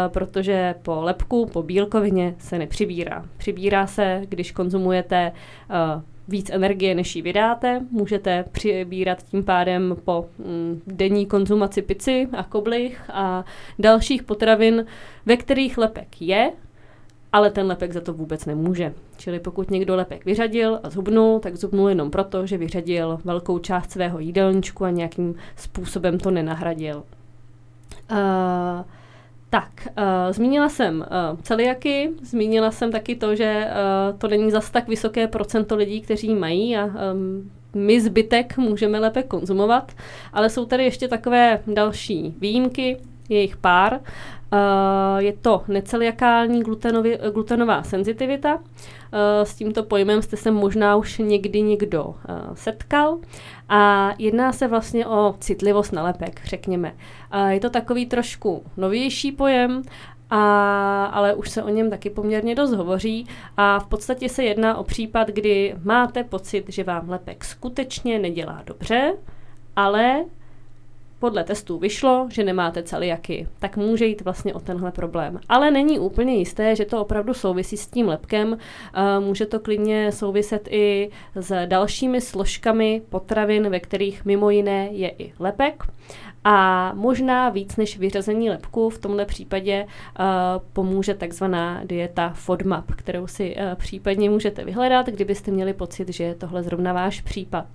protože 0.08 0.74
po 0.82 1.00
lepku, 1.00 1.46
po 1.46 1.62
bílkovině 1.62 2.34
se 2.38 2.58
nepřibírá. 2.58 3.24
Přibírá 3.36 3.86
se, 3.86 4.22
když 4.28 4.52
konzumujete 4.52 5.32
víc 6.28 6.50
energie, 6.50 6.94
než 6.94 7.16
ji 7.16 7.22
vydáte. 7.22 7.80
Můžete 7.90 8.44
přibírat 8.52 9.22
tím 9.22 9.44
pádem 9.44 9.96
po 10.04 10.26
mm, 10.38 10.82
denní 10.86 11.26
konzumaci 11.26 11.82
pici 11.82 12.28
a 12.32 12.42
koblih 12.42 13.00
a 13.12 13.44
dalších 13.78 14.22
potravin, 14.22 14.86
ve 15.26 15.36
kterých 15.36 15.78
lepek 15.78 16.22
je, 16.22 16.52
ale 17.32 17.50
ten 17.50 17.66
lepek 17.66 17.92
za 17.92 18.00
to 18.00 18.12
vůbec 18.12 18.46
nemůže. 18.46 18.94
Čili 19.16 19.40
pokud 19.40 19.70
někdo 19.70 19.96
lepek 19.96 20.24
vyřadil 20.24 20.80
a 20.82 20.90
zhubnul, 20.90 21.40
tak 21.40 21.56
zhubnul 21.56 21.88
jenom 21.88 22.10
proto, 22.10 22.46
že 22.46 22.58
vyřadil 22.58 23.18
velkou 23.24 23.58
část 23.58 23.90
svého 23.90 24.18
jídelníčku 24.18 24.84
a 24.84 24.90
nějakým 24.90 25.34
způsobem 25.56 26.18
to 26.18 26.30
nenahradil. 26.30 27.02
Uh, 28.10 28.18
tak, 29.52 29.88
uh, 29.98 30.32
zmínila 30.32 30.68
jsem 30.68 30.98
uh, 31.00 31.40
celiaky, 31.42 32.10
zmínila 32.22 32.70
jsem 32.70 32.92
taky 32.92 33.14
to, 33.14 33.36
že 33.36 33.66
uh, 33.66 34.18
to 34.18 34.28
není 34.28 34.50
zas 34.50 34.70
tak 34.70 34.88
vysoké 34.88 35.28
procento 35.28 35.76
lidí, 35.76 36.00
kteří 36.00 36.34
mají 36.34 36.76
a 36.76 36.84
um, 36.84 37.50
my 37.74 38.00
zbytek 38.00 38.56
můžeme 38.56 38.98
lépe 38.98 39.22
konzumovat, 39.22 39.92
ale 40.32 40.50
jsou 40.50 40.64
tady 40.64 40.84
ještě 40.84 41.08
takové 41.08 41.60
další 41.66 42.34
výjimky, 42.40 42.96
je 43.32 43.40
jich 43.40 43.56
pár. 43.56 44.00
Uh, 44.52 45.18
je 45.18 45.32
to 45.32 45.62
neceliakální 45.68 46.62
glutenová 47.32 47.82
senzitivita. 47.82 48.54
Uh, 48.54 48.60
s 49.42 49.54
tímto 49.54 49.82
pojmem 49.82 50.22
jste 50.22 50.36
se 50.36 50.50
možná 50.50 50.96
už 50.96 51.18
někdy 51.18 51.62
někdo 51.62 52.04
uh, 52.04 52.14
setkal. 52.54 53.18
A 53.68 54.12
jedná 54.18 54.52
se 54.52 54.68
vlastně 54.68 55.06
o 55.06 55.34
citlivost 55.40 55.92
na 55.92 56.02
lepek, 56.02 56.40
řekněme. 56.44 56.94
Je 57.48 57.60
to 57.60 57.70
takový 57.70 58.06
trošku 58.06 58.64
novější 58.76 59.32
pojem, 59.32 59.82
a, 60.30 61.04
ale 61.04 61.34
už 61.34 61.50
se 61.50 61.62
o 61.62 61.68
něm 61.68 61.90
taky 61.90 62.10
poměrně 62.10 62.54
dost 62.54 62.72
hovoří 62.72 63.26
a 63.56 63.78
v 63.78 63.86
podstatě 63.86 64.28
se 64.28 64.44
jedná 64.44 64.76
o 64.76 64.84
případ, 64.84 65.28
kdy 65.28 65.74
máte 65.84 66.24
pocit, 66.24 66.64
že 66.68 66.84
vám 66.84 67.08
lepek 67.08 67.44
skutečně 67.44 68.18
nedělá 68.18 68.62
dobře, 68.66 69.14
ale 69.76 70.24
podle 71.22 71.44
testů 71.44 71.78
vyšlo, 71.78 72.26
že 72.30 72.44
nemáte 72.44 72.82
celiaky, 72.82 73.48
tak 73.58 73.76
může 73.76 74.06
jít 74.06 74.20
vlastně 74.22 74.54
o 74.54 74.60
tenhle 74.60 74.92
problém. 74.92 75.40
Ale 75.48 75.70
není 75.70 75.98
úplně 75.98 76.36
jisté, 76.36 76.76
že 76.76 76.84
to 76.84 77.00
opravdu 77.00 77.34
souvisí 77.34 77.76
s 77.76 77.86
tím 77.86 78.08
lepkem. 78.08 78.58
Může 79.18 79.46
to 79.46 79.60
klidně 79.60 80.12
souviset 80.12 80.68
i 80.70 81.10
s 81.34 81.66
dalšími 81.66 82.20
složkami 82.20 83.02
potravin, 83.08 83.70
ve 83.70 83.80
kterých 83.80 84.24
mimo 84.24 84.50
jiné 84.50 84.88
je 84.92 85.08
i 85.18 85.32
lepek. 85.38 85.84
A 86.44 86.92
možná 86.94 87.48
víc 87.48 87.76
než 87.76 87.98
vyřazení 87.98 88.50
lepku 88.50 88.90
v 88.90 88.98
tomhle 88.98 89.24
případě 89.24 89.84
uh, 89.84 90.24
pomůže 90.72 91.14
takzvaná 91.14 91.80
dieta 91.84 92.32
FODMAP, 92.34 92.92
kterou 92.92 93.26
si 93.26 93.56
uh, 93.56 93.74
případně 93.74 94.30
můžete 94.30 94.64
vyhledat, 94.64 95.06
kdybyste 95.06 95.50
měli 95.50 95.72
pocit, 95.72 96.08
že 96.08 96.24
je 96.24 96.34
tohle 96.34 96.62
zrovna 96.62 96.92
váš 96.92 97.20
případ. 97.20 97.66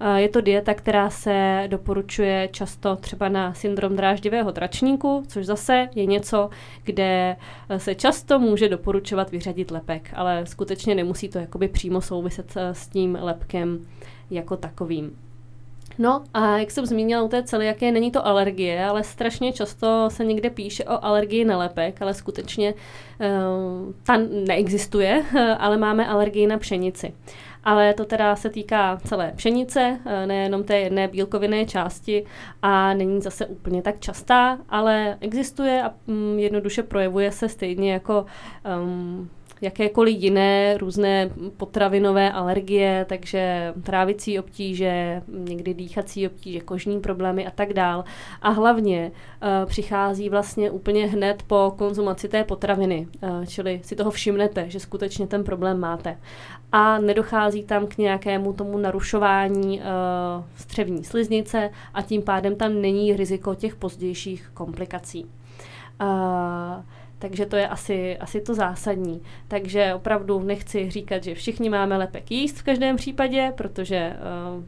Uh, 0.00 0.16
je 0.16 0.28
to 0.28 0.40
dieta, 0.40 0.74
která 0.74 1.10
se 1.10 1.64
doporučuje 1.66 2.48
často 2.52 2.96
třeba 2.96 3.28
na 3.28 3.54
syndrom 3.54 3.96
dráždivého 3.96 4.52
tračníku, 4.52 5.22
což 5.28 5.46
zase 5.46 5.88
je 5.94 6.06
něco, 6.06 6.50
kde 6.84 7.36
se 7.76 7.94
často 7.94 8.38
může 8.38 8.68
doporučovat 8.68 9.30
vyřadit 9.30 9.70
lepek, 9.70 10.10
ale 10.14 10.46
skutečně 10.46 10.94
nemusí 10.94 11.28
to 11.28 11.38
jakoby 11.38 11.68
přímo 11.68 12.00
souviset 12.00 12.54
s 12.72 12.88
tím 12.88 13.18
lepkem 13.20 13.86
jako 14.30 14.56
takovým. 14.56 15.27
No 15.98 16.24
a 16.34 16.58
jak 16.58 16.70
jsem 16.70 16.86
zmínila 16.86 17.22
u 17.22 17.28
té 17.28 17.42
celiakie, 17.42 17.92
není 17.92 18.10
to 18.10 18.26
alergie, 18.26 18.84
ale 18.84 19.04
strašně 19.04 19.52
často 19.52 20.10
se 20.10 20.24
někde 20.24 20.50
píše 20.50 20.84
o 20.84 21.04
alergii 21.04 21.44
na 21.44 21.58
lepek, 21.58 22.02
ale 22.02 22.14
skutečně 22.14 22.74
uh, 22.74 23.92
ta 24.02 24.16
neexistuje, 24.46 25.24
ale 25.58 25.76
máme 25.76 26.06
alergii 26.06 26.46
na 26.46 26.58
pšenici. 26.58 27.12
Ale 27.64 27.94
to 27.94 28.04
teda 28.04 28.36
se 28.36 28.50
týká 28.50 28.98
celé 29.04 29.32
pšenice, 29.36 29.98
eh, 30.06 30.26
nejenom 30.26 30.64
té 30.64 30.78
jedné 30.78 31.08
bílkovinné 31.08 31.66
části 31.66 32.24
a 32.62 32.94
není 32.94 33.20
zase 33.20 33.46
úplně 33.46 33.82
tak 33.82 34.00
častá, 34.00 34.58
ale 34.68 35.16
existuje 35.20 35.82
a 35.82 35.94
mm, 36.06 36.38
jednoduše 36.38 36.82
projevuje 36.82 37.32
se 37.32 37.48
stejně 37.48 37.92
jako 37.92 38.26
um, 38.82 39.30
jakékoliv 39.60 40.22
jiné 40.22 40.78
různé 40.78 41.30
potravinové 41.56 42.32
alergie, 42.32 43.06
takže 43.08 43.74
trávicí 43.82 44.38
obtíže, 44.38 45.22
někdy 45.28 45.74
dýchací 45.74 46.26
obtíže, 46.26 46.60
kožní 46.60 47.00
problémy 47.00 47.46
a 47.46 47.50
tak 47.50 47.72
dál. 47.72 48.04
A 48.42 48.50
hlavně 48.50 49.12
uh, 49.12 49.68
přichází 49.68 50.28
vlastně 50.28 50.70
úplně 50.70 51.06
hned 51.06 51.42
po 51.46 51.74
konzumaci 51.78 52.28
té 52.28 52.44
potraviny, 52.44 53.08
uh, 53.22 53.44
čili 53.44 53.80
si 53.84 53.96
toho 53.96 54.10
všimnete, 54.10 54.70
že 54.70 54.80
skutečně 54.80 55.26
ten 55.26 55.44
problém 55.44 55.80
máte. 55.80 56.18
A 56.72 56.98
nedochází 56.98 57.62
tam 57.62 57.86
k 57.86 57.98
nějakému 57.98 58.52
tomu 58.52 58.78
narušování 58.78 59.80
uh, 59.80 59.84
střevní 60.56 61.04
sliznice 61.04 61.70
a 61.94 62.02
tím 62.02 62.22
pádem 62.22 62.56
tam 62.56 62.80
není 62.80 63.16
riziko 63.16 63.54
těch 63.54 63.76
pozdějších 63.76 64.50
komplikací. 64.54 65.26
Uh, 66.00 66.82
takže 67.18 67.46
to 67.46 67.56
je 67.56 67.68
asi, 67.68 68.18
asi 68.18 68.40
to 68.40 68.54
zásadní. 68.54 69.22
Takže 69.48 69.94
opravdu 69.94 70.40
nechci 70.40 70.90
říkat, 70.90 71.24
že 71.24 71.34
všichni 71.34 71.70
máme 71.70 71.96
lepek 71.96 72.30
jíst 72.30 72.58
v 72.58 72.62
každém 72.62 72.96
případě, 72.96 73.52
protože 73.56 74.12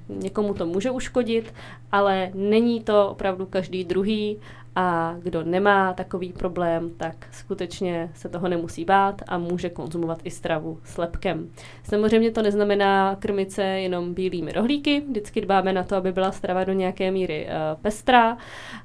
uh, 0.08 0.18
někomu 0.22 0.54
to 0.54 0.66
může 0.66 0.90
uškodit, 0.90 1.54
ale 1.92 2.30
není 2.34 2.80
to 2.80 3.08
opravdu 3.10 3.46
každý 3.46 3.84
druhý 3.84 4.38
a 4.76 5.14
kdo 5.22 5.42
nemá 5.42 5.92
takový 5.92 6.32
problém, 6.32 6.90
tak 6.96 7.28
skutečně 7.32 8.10
se 8.14 8.28
toho 8.28 8.48
nemusí 8.48 8.84
bát 8.84 9.22
a 9.28 9.38
může 9.38 9.70
konzumovat 9.70 10.18
i 10.24 10.30
stravu 10.30 10.78
s 10.84 10.98
lepkem. 10.98 11.50
Samozřejmě 11.82 12.30
to 12.30 12.42
neznamená 12.42 13.16
krmit 13.18 13.52
se 13.52 13.62
jenom 13.62 14.14
bílými 14.14 14.52
rohlíky, 14.52 15.00
vždycky 15.00 15.40
dbáme 15.40 15.72
na 15.72 15.82
to, 15.82 15.96
aby 15.96 16.12
byla 16.12 16.32
strava 16.32 16.64
do 16.64 16.72
nějaké 16.72 17.10
míry 17.10 17.46
uh, 17.46 17.82
pestrá, 17.82 18.36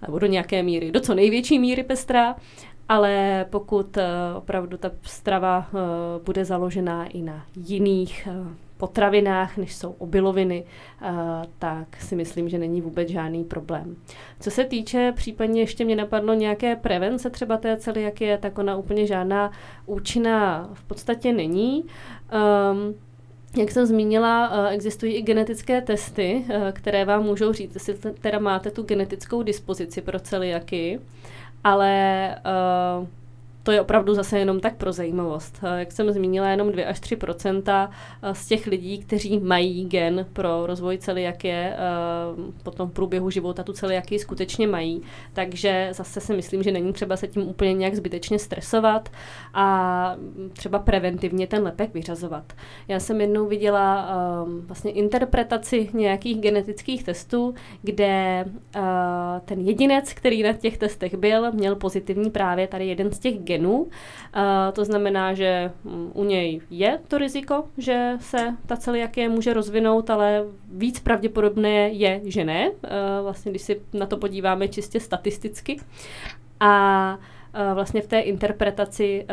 nebo 0.01 0.19
do 0.19 0.27
nějaké 0.27 0.63
míry, 0.63 0.91
do 0.91 0.99
co 0.99 1.15
největší 1.15 1.59
míry 1.59 1.83
pestrá, 1.83 2.35
ale 2.89 3.45
pokud 3.49 3.97
uh, 3.97 4.03
opravdu 4.37 4.77
ta 4.77 4.91
strava 5.03 5.67
uh, 5.73 5.79
bude 6.25 6.45
založená 6.45 7.05
i 7.05 7.21
na 7.21 7.45
jiných 7.55 8.27
uh, 8.31 8.47
potravinách, 8.77 9.57
než 9.57 9.75
jsou 9.75 9.91
obiloviny, 9.91 10.63
tak 11.59 12.01
si 12.01 12.15
myslím, 12.15 12.49
že 12.49 12.57
není 12.57 12.81
vůbec 12.81 13.09
žádný 13.09 13.43
problém. 13.43 13.95
Co 14.39 14.51
se 14.51 14.63
týče, 14.63 15.13
případně 15.15 15.61
ještě 15.61 15.85
mě 15.85 15.95
napadlo 15.95 16.33
nějaké 16.33 16.75
prevence 16.75 17.29
třeba 17.29 17.57
té 17.57 17.77
celiakie, 17.77 18.37
tak 18.37 18.57
ona 18.57 18.77
úplně 18.77 19.07
žádná 19.07 19.51
účinná 19.85 20.69
v 20.73 20.83
podstatě 20.83 21.33
není. 21.33 21.83
Um, 21.83 22.95
jak 23.57 23.71
jsem 23.71 23.85
zmínila, 23.85 24.67
existují 24.69 25.13
i 25.13 25.21
genetické 25.21 25.81
testy, 25.81 26.45
které 26.71 27.05
vám 27.05 27.23
můžou 27.23 27.53
říct, 27.53 27.73
jestli 27.73 27.93
teda 28.21 28.39
máte 28.39 28.71
tu 28.71 28.83
genetickou 28.83 29.43
dispozici 29.43 30.01
pro 30.01 30.19
celiakii 30.19 30.99
ale 31.65 31.93
uh, 32.45 33.01
to 33.65 33.71
je 33.71 33.81
opravdu 33.81 34.13
zase 34.13 34.39
jenom 34.39 34.59
tak 34.59 34.75
pro 34.75 34.91
zajímavost. 34.91 35.59
Eh, 35.63 35.79
jak 35.79 35.91
jsem 35.91 36.11
zmínila, 36.11 36.49
jenom 36.49 36.71
2 36.71 36.87
až 36.87 36.99
3 36.99 37.17
eh, 37.67 38.35
z 38.35 38.47
těch 38.47 38.67
lidí, 38.67 38.97
kteří 38.97 39.39
mají 39.39 39.85
gen 39.85 40.25
pro 40.33 40.65
rozvoj 40.65 40.97
celiakie, 40.97 41.73
eh, 41.73 41.77
potom 42.63 42.89
v 42.89 42.93
průběhu 42.93 43.29
života 43.29 43.63
tu 43.63 43.73
celiaky 43.73 44.19
skutečně 44.19 44.67
mají. 44.67 45.01
Takže 45.33 45.89
zase 45.91 46.21
si 46.21 46.35
myslím, 46.35 46.63
že 46.63 46.71
není 46.71 46.93
třeba 46.93 47.17
se 47.17 47.27
tím 47.27 47.47
úplně 47.47 47.73
nějak 47.73 47.95
zbytečně 47.95 48.39
stresovat 48.39 49.09
a 49.53 50.15
třeba 50.53 50.79
preventivně 50.79 51.47
ten 51.47 51.63
lepek 51.63 51.93
vyřazovat. 51.93 52.53
Já 52.87 52.99
jsem 52.99 53.21
jednou 53.21 53.47
viděla 53.47 54.15
vlastně 54.67 54.91
interpretaci 54.91 55.89
nějakých 55.93 56.41
genetických 56.41 57.03
testů, 57.03 57.53
kde 57.81 58.45
ten 59.45 59.59
jedinec, 59.59 60.13
který 60.13 60.43
na 60.43 60.53
těch 60.53 60.77
testech 60.77 61.15
byl, 61.15 61.51
měl 61.51 61.75
pozitivní 61.75 62.31
právě 62.31 62.67
tady 62.67 62.87
jeden 62.87 63.11
z 63.11 63.19
těch 63.19 63.35
genů 63.39 63.54
genů. 63.57 63.81
Uh, 63.81 63.89
to 64.73 64.85
znamená, 64.85 65.33
že 65.33 65.71
mm, 65.83 66.11
u 66.13 66.23
něj 66.23 66.61
je 66.69 66.99
to 67.07 67.17
riziko, 67.17 67.63
že 67.77 68.11
se 68.19 68.55
ta 68.65 68.77
celiakie 68.77 69.29
může 69.29 69.53
rozvinout, 69.53 70.09
ale 70.09 70.43
víc 70.71 70.99
pravděpodobné 70.99 71.89
je, 71.89 72.21
že 72.23 72.45
ne. 72.45 72.69
Uh, 72.69 72.77
vlastně, 73.23 73.51
když 73.51 73.61
si 73.61 73.81
na 73.93 74.05
to 74.05 74.17
podíváme 74.17 74.67
čistě 74.67 74.99
statisticky. 74.99 75.77
A 76.59 77.17
vlastně 77.73 78.01
v 78.01 78.07
té 78.07 78.19
interpretaci 78.19 79.25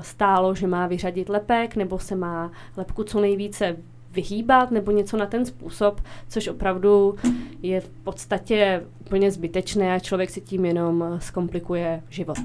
stálo, 0.00 0.54
že 0.54 0.66
má 0.66 0.86
vyřadit 0.86 1.28
lepek, 1.28 1.76
nebo 1.76 1.98
se 1.98 2.16
má 2.16 2.50
lepku 2.76 3.04
co 3.04 3.20
nejvíce 3.20 3.76
vyhýbat, 4.10 4.70
nebo 4.70 4.90
něco 4.90 5.16
na 5.16 5.26
ten 5.26 5.46
způsob, 5.46 6.00
což 6.28 6.48
opravdu 6.48 7.14
je 7.62 7.80
v 7.80 7.88
podstatě 7.88 8.82
úplně 9.00 9.30
zbytečné 9.30 9.94
a 9.94 9.98
člověk 9.98 10.30
si 10.30 10.40
tím 10.40 10.64
jenom 10.64 11.16
zkomplikuje 11.18 12.02
život. 12.08 12.38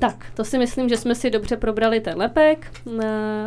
Tak, 0.00 0.26
to 0.34 0.44
si 0.44 0.58
myslím, 0.58 0.88
že 0.88 0.96
jsme 0.96 1.14
si 1.14 1.30
dobře 1.30 1.56
probrali 1.56 2.00
ten 2.00 2.18
lepek, 2.18 2.70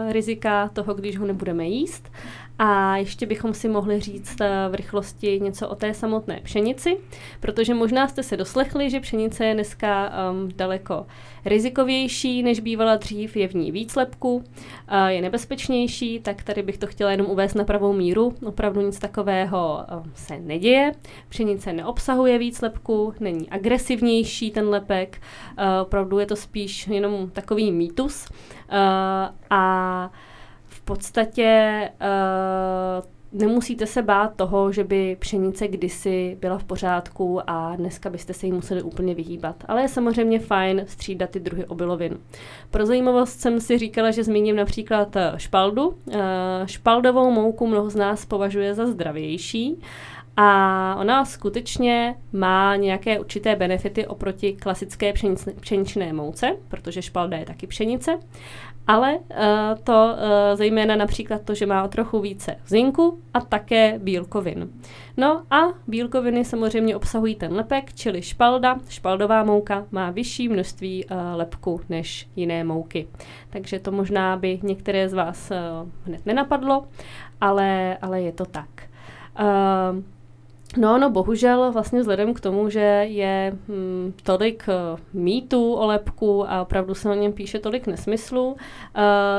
rizika 0.10 0.68
toho, 0.68 0.94
když 0.94 1.18
ho 1.18 1.26
nebudeme 1.26 1.66
jíst. 1.66 2.12
A 2.60 2.98
ještě 2.98 3.26
bychom 3.26 3.54
si 3.54 3.70
mohli 3.70 4.00
říct 4.00 4.42
eh, 4.42 4.50
v 4.70 4.76
rychlosti 4.76 5.40
něco 5.40 5.68
o 5.68 5.76
té 5.76 5.94
samotné 5.94 6.40
pšenici, 6.44 6.98
protože 7.40 7.74
možná 7.74 8.08
jste 8.08 8.24
se 8.24 8.38
doslechli, 8.38 8.90
že 8.90 9.00
pšenice 9.00 9.46
je 9.46 9.54
dneska 9.54 10.12
um, 10.32 10.52
daleko 10.56 11.06
rizikovější, 11.46 12.44
než 12.44 12.60
bývala 12.60 12.96
dřív, 12.96 13.36
je 13.36 13.48
v 13.48 13.54
ní 13.54 13.72
víc 13.72 13.96
lepku, 13.96 14.36
uh, 14.36 14.44
je 15.08 15.22
nebezpečnější, 15.22 16.20
tak 16.20 16.44
tady 16.44 16.64
bych 16.64 16.78
to 16.78 16.88
chtěla 16.88 17.12
jenom 17.12 17.28
uvést 17.28 17.54
na 17.54 17.64
pravou 17.64 17.94
míru. 17.94 18.36
Opravdu 18.46 18.82
nic 18.82 19.00
takového 19.00 19.86
um, 20.06 20.12
se 20.16 20.40
neděje. 20.40 20.92
Pšenice 21.30 21.74
neobsahuje 21.74 22.38
víc 22.38 22.62
lepku, 22.62 23.14
není 23.20 23.50
agresivnější 23.50 24.52
ten 24.52 24.70
lepek, 24.70 25.22
uh, 25.58 25.66
opravdu 25.82 26.20
je 26.20 26.26
to 26.26 26.36
spíš 26.36 26.88
jenom 26.88 27.30
takový 27.30 27.72
mýtus. 27.72 28.28
Uh, 28.30 28.78
a 29.50 30.12
podstatě 30.84 31.90
uh, 32.02 33.06
nemusíte 33.34 33.86
se 33.86 34.02
bát 34.02 34.36
toho, 34.36 34.72
že 34.72 34.84
by 34.84 35.18
pšenice 35.20 35.68
kdysi 35.68 36.38
byla 36.42 36.58
v 36.58 36.64
pořádku 36.64 37.42
a 37.48 37.76
dneska 37.76 38.10
byste 38.10 38.34
se 38.34 38.46
jí 38.46 38.52
museli 38.52 38.82
úplně 38.82 39.16
vyhýbat. 39.16 39.56
Ale 39.68 39.82
je 39.82 39.88
samozřejmě 39.88 40.40
fajn 40.40 40.84
střídat 40.88 41.30
ty 41.30 41.40
druhy 41.40 41.66
obilovin. 41.66 42.18
Pro 42.72 42.86
zajímavost 42.86 43.40
jsem 43.40 43.60
si 43.62 43.78
říkala, 43.78 44.12
že 44.12 44.24
zmíním 44.24 44.56
například 44.56 45.16
eh, 45.16 45.34
špaldu. 45.38 45.88
Uh, 45.88 45.96
špaldovou 46.66 47.32
mouku 47.32 47.68
mnoho 47.68 47.90
z 47.90 47.96
nás 47.96 48.26
považuje 48.26 48.74
za 48.74 48.88
zdravější 48.88 49.82
a 50.38 50.96
ona 51.00 51.26
skutečně 51.26 52.16
má 52.32 52.76
nějaké 52.76 53.20
určité 53.20 53.56
benefity 53.56 54.08
oproti 54.08 54.54
klasické 54.54 55.14
pšeničné 55.60 56.14
mouce, 56.14 56.58
protože 56.68 57.02
špalda 57.02 57.38
je 57.38 57.46
taky 57.46 57.68
pšenice. 57.68 58.20
Ale 58.88 59.18
uh, 59.18 59.38
to 59.84 60.14
uh, 60.14 60.58
zejména 60.58 60.96
například 60.96 61.42
to, 61.42 61.56
že 61.56 61.66
má 61.66 61.84
o 61.84 61.88
trochu 61.88 62.20
více 62.20 62.56
zinku 62.68 63.20
a 63.34 63.42
také 63.42 64.00
bílkovin. 64.00 64.70
No 65.18 65.44
a 65.52 65.62
bílkoviny 65.88 66.46
samozřejmě 66.46 66.96
obsahují 66.96 67.36
ten 67.36 67.54
lepek, 67.54 67.94
čili 67.94 68.22
špalda, 68.22 68.78
špaldová 68.90 69.44
mouka 69.44 69.86
má 69.92 70.12
vyšší 70.12 70.50
množství 70.50 71.06
uh, 71.06 71.18
lepku 71.36 71.82
než 71.90 72.28
jiné 72.36 72.64
mouky. 72.64 73.08
Takže 73.50 73.80
to 73.80 73.92
možná 73.92 74.38
by 74.38 74.60
některé 74.64 75.10
z 75.10 75.14
vás 75.14 75.52
uh, 75.52 75.90
hned 76.06 76.26
nenapadlo, 76.26 76.86
ale, 77.42 77.98
ale 78.02 78.22
je 78.22 78.32
to 78.32 78.46
tak. 78.46 78.70
Uh, 79.40 80.04
No, 80.78 80.98
no, 80.98 81.10
bohužel 81.10 81.72
vlastně 81.72 82.00
vzhledem 82.00 82.34
k 82.34 82.40
tomu, 82.40 82.70
že 82.70 82.80
je 83.10 83.54
hm, 83.68 84.14
tolik 84.24 84.64
uh, 84.68 85.22
mýtů 85.22 85.74
o 85.74 85.86
lepku 85.86 86.50
a 86.50 86.62
opravdu 86.62 86.96
se 86.96 87.10
o 87.10 87.14
něm 87.14 87.34
píše 87.34 87.60
tolik 87.60 87.88
nesmyslů, 87.88 88.46
uh, 88.48 88.58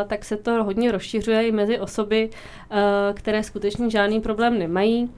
tak 0.06 0.24
se 0.24 0.36
to 0.36 0.64
hodně 0.64 0.92
rozšiřuje 0.92 1.48
i 1.48 1.52
mezi 1.52 1.80
osoby, 1.80 2.30
uh, 2.30 2.76
které 3.14 3.42
skutečně 3.42 3.90
žádný 3.90 4.20
problém 4.20 4.58
nemají. 4.58 5.10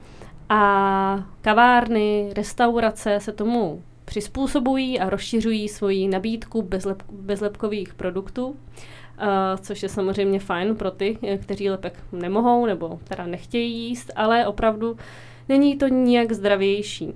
A 0.49 1.25
kavárny, 1.41 2.33
restaurace 2.35 3.19
se 3.19 3.31
tomu 3.31 3.83
přizpůsobují 4.05 4.99
a 4.99 5.09
rozšiřují 5.09 5.69
svoji 5.69 6.07
nabídku 6.07 6.61
bezlep, 6.61 7.03
bezlepkových 7.11 7.93
produktů. 7.93 8.47
Uh, 8.47 8.55
což 9.61 9.83
je 9.83 9.89
samozřejmě 9.89 10.39
fajn 10.39 10.75
pro 10.75 10.91
ty, 10.91 11.17
kteří 11.41 11.69
lepek 11.69 11.99
nemohou 12.11 12.65
nebo 12.65 12.99
teda 13.03 13.25
nechtějí 13.25 13.87
jíst, 13.87 14.11
ale 14.15 14.47
opravdu 14.47 14.97
není 15.49 15.77
to 15.77 15.87
nijak 15.87 16.31
zdravější. 16.31 17.13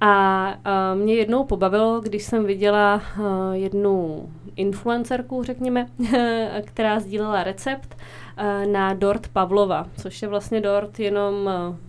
A 0.00 0.48
uh, 0.94 1.00
mě 1.00 1.14
jednou 1.14 1.44
pobavilo, 1.44 2.00
když 2.00 2.22
jsem 2.22 2.44
viděla 2.44 2.94
uh, 3.18 3.24
jednu 3.52 4.28
influencerku, 4.56 5.42
řekněme, 5.42 5.86
která 6.64 7.00
sdílela 7.00 7.44
recept 7.44 7.96
uh, 7.96 8.72
na 8.72 8.94
dort 8.94 9.28
Pavlova, 9.28 9.86
což 9.96 10.22
je 10.22 10.28
vlastně 10.28 10.60
dort 10.60 11.00
jenom 11.00 11.34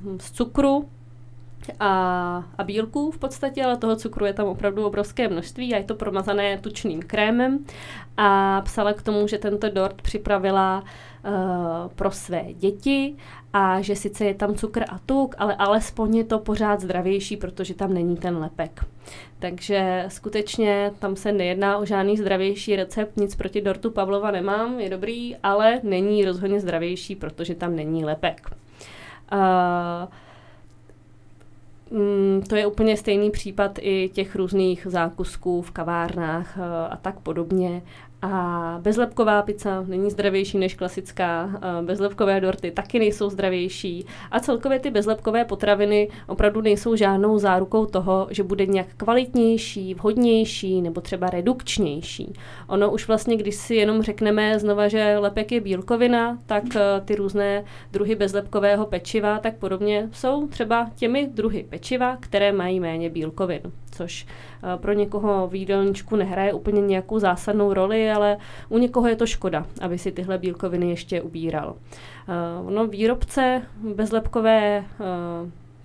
uh, 0.05 0.17
z 0.17 0.31
cukru, 0.31 0.89
a, 1.79 2.43
a 2.57 2.63
bílků 2.63 3.11
v 3.11 3.17
podstatě, 3.17 3.63
ale 3.63 3.77
toho 3.77 3.95
cukru 3.95 4.25
je 4.25 4.33
tam 4.33 4.47
opravdu 4.47 4.85
obrovské 4.85 5.27
množství 5.27 5.73
a 5.73 5.77
je 5.77 5.83
to 5.83 5.95
promazané 5.95 6.57
tučným 6.57 7.01
krémem 7.01 7.65
a 8.17 8.61
psala 8.61 8.93
k 8.93 9.01
tomu, 9.01 9.27
že 9.27 9.37
tento 9.37 9.69
dort 9.69 10.01
připravila 10.01 10.83
uh, 10.83 11.31
pro 11.95 12.11
své 12.11 12.43
děti 12.53 13.15
a 13.53 13.81
že 13.81 13.95
sice 13.95 14.25
je 14.25 14.33
tam 14.33 14.55
cukr 14.55 14.83
a 14.89 14.99
tuk, 15.05 15.35
ale 15.37 15.55
alespoň 15.55 16.15
je 16.15 16.23
to 16.23 16.39
pořád 16.39 16.81
zdravější, 16.81 17.37
protože 17.37 17.73
tam 17.73 17.93
není 17.93 18.17
ten 18.17 18.37
lepek. 18.37 18.85
Takže 19.39 20.05
skutečně 20.07 20.91
tam 20.99 21.15
se 21.15 21.31
nejedná 21.31 21.77
o 21.77 21.85
žádný 21.85 22.17
zdravější 22.17 22.75
recept, 22.75 23.17
nic 23.17 23.35
proti 23.35 23.61
dortu 23.61 23.91
Pavlova 23.91 24.31
nemám, 24.31 24.79
je 24.79 24.89
dobrý, 24.89 25.35
ale 25.43 25.79
není 25.83 26.25
rozhodně 26.25 26.59
zdravější, 26.59 27.15
protože 27.15 27.55
tam 27.55 27.75
není 27.75 28.05
lepek. 28.05 28.49
Uh, 29.33 30.09
Mm, 31.91 32.41
to 32.49 32.55
je 32.55 32.67
úplně 32.67 32.97
stejný 32.97 33.31
případ 33.31 33.79
i 33.81 34.09
těch 34.13 34.35
různých 34.35 34.87
zákusků 34.89 35.61
v 35.61 35.71
kavárnách 35.71 36.57
eh, 36.57 36.87
a 36.89 36.97
tak 36.97 37.19
podobně. 37.19 37.81
A 38.31 38.77
bezlepková 38.81 39.41
pizza 39.41 39.83
není 39.87 40.11
zdravější 40.11 40.57
než 40.57 40.75
klasická, 40.75 41.49
bezlepkové 41.81 42.41
dorty 42.41 42.71
taky 42.71 42.99
nejsou 42.99 43.29
zdravější 43.29 44.05
a 44.31 44.39
celkově 44.39 44.79
ty 44.79 44.91
bezlepkové 44.91 45.45
potraviny 45.45 46.09
opravdu 46.27 46.61
nejsou 46.61 46.95
žádnou 46.95 47.39
zárukou 47.39 47.85
toho, 47.85 48.27
že 48.31 48.43
bude 48.43 48.65
nějak 48.65 48.87
kvalitnější, 48.97 49.93
vhodnější 49.93 50.81
nebo 50.81 51.01
třeba 51.01 51.27
redukčnější. 51.27 52.33
Ono 52.67 52.91
už 52.91 53.07
vlastně, 53.07 53.37
když 53.37 53.55
si 53.55 53.75
jenom 53.75 54.01
řekneme 54.01 54.59
znova, 54.59 54.87
že 54.87 55.17
lepek 55.19 55.51
je 55.51 55.61
bílkovina, 55.61 56.37
tak 56.45 56.63
e, 56.75 56.79
ty 57.05 57.15
různé 57.15 57.63
druhy 57.91 58.15
bezlepkového 58.15 58.85
pečiva 58.85 59.39
tak 59.39 59.57
podobně 59.57 60.09
jsou 60.11 60.47
třeba 60.47 60.89
těmi 60.95 61.27
druhy 61.27 61.65
pečiva, 61.69 62.17
které 62.19 62.51
mají 62.51 62.79
méně 62.79 63.09
bílkovin 63.09 63.61
což 63.95 64.25
pro 64.75 64.93
někoho 64.93 65.47
v 65.47 65.55
jídelníčku 65.55 66.15
nehraje 66.15 66.53
úplně 66.53 66.81
nějakou 66.81 67.19
zásadnou 67.19 67.73
roli, 67.73 68.11
ale 68.11 68.37
u 68.69 68.77
někoho 68.77 69.07
je 69.07 69.15
to 69.15 69.25
škoda, 69.25 69.65
aby 69.81 69.97
si 69.97 70.11
tyhle 70.11 70.37
bílkoviny 70.37 70.89
ještě 70.89 71.21
ubíral. 71.21 71.75
Eh, 71.75 72.71
no, 72.71 72.87
výrobce 72.87 73.61
bezlepkové 73.95 74.77
eh, 74.77 74.85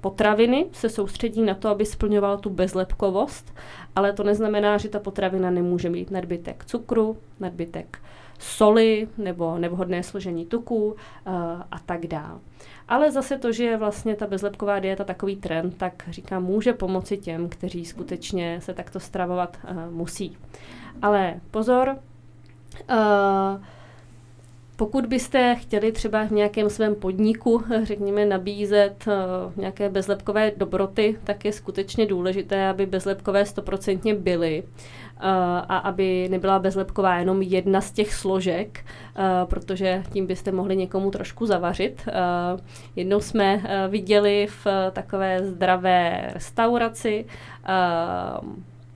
potraviny 0.00 0.66
se 0.72 0.88
soustředí 0.88 1.42
na 1.42 1.54
to, 1.54 1.68
aby 1.68 1.86
splňoval 1.86 2.38
tu 2.38 2.50
bezlepkovost, 2.50 3.54
ale 3.96 4.12
to 4.12 4.24
neznamená, 4.24 4.78
že 4.78 4.88
ta 4.88 4.98
potravina 4.98 5.50
nemůže 5.50 5.90
mít 5.90 6.10
nadbytek 6.10 6.64
cukru, 6.64 7.16
nadbytek 7.40 7.98
soli 8.38 9.08
nebo 9.18 9.58
nevhodné 9.58 10.02
složení 10.02 10.46
tuků 10.46 10.96
a 11.70 11.78
tak 11.86 12.06
dále. 12.06 12.40
Ale 12.90 13.10
zase 13.10 13.38
to, 13.38 13.52
že 13.52 13.64
je 13.64 13.76
vlastně 13.76 14.16
ta 14.16 14.26
bezlepková 14.26 14.78
dieta 14.78 15.04
takový 15.04 15.36
trend, 15.36 15.76
tak 15.76 16.02
říkám, 16.08 16.44
může 16.44 16.72
pomoci 16.72 17.16
těm, 17.16 17.48
kteří 17.48 17.84
skutečně 17.84 18.60
se 18.60 18.74
takto 18.74 19.00
stravovat 19.00 19.58
uh, 19.64 19.92
musí. 19.92 20.36
Ale 21.02 21.34
pozor, 21.50 21.96
uh, 22.90 23.64
pokud 24.76 25.06
byste 25.06 25.56
chtěli 25.60 25.92
třeba 25.92 26.24
v 26.24 26.30
nějakém 26.30 26.70
svém 26.70 26.94
podniku, 26.94 27.64
řekněme, 27.82 28.26
nabízet 28.26 29.04
uh, 29.06 29.12
nějaké 29.56 29.88
bezlepkové 29.88 30.52
dobroty, 30.56 31.18
tak 31.24 31.44
je 31.44 31.52
skutečně 31.52 32.06
důležité, 32.06 32.68
aby 32.68 32.86
bezlepkové 32.86 33.46
stoprocentně 33.46 34.14
byly 34.14 34.62
uh, 34.62 34.68
a 35.68 35.76
aby 35.76 36.28
nebyla 36.30 36.58
bezlepková 36.58 37.16
jenom 37.16 37.42
jedna 37.42 37.80
z 37.80 37.92
těch 37.92 38.14
složek, 38.14 38.84
uh, 38.84 39.48
protože 39.48 40.02
tím 40.12 40.26
byste 40.26 40.52
mohli 40.52 40.76
někomu 40.76 41.10
trošku 41.10 41.46
zavařit. 41.46 42.08
Uh, 42.08 42.60
jednou 42.96 43.20
jsme 43.20 43.54
uh, 43.56 43.62
viděli 43.90 44.46
v 44.64 44.66
takové 44.92 45.44
zdravé 45.44 46.30
restauraci 46.34 47.24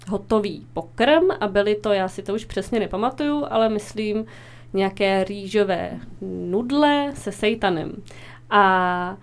hotový 0.09 0.67
pokrm 0.73 1.25
a 1.41 1.49
byly 1.49 1.75
to, 1.75 1.93
já 1.93 2.09
si 2.09 2.23
to 2.23 2.35
už 2.35 2.45
přesně 2.45 2.81
nepamatuju, 2.81 3.47
ale 3.51 3.69
myslím, 3.69 4.25
nějaké 4.73 5.25
rýžové 5.25 6.01
nudle 6.21 7.13
se 7.15 7.33
sejtanem. 7.33 7.93
A 8.51 9.17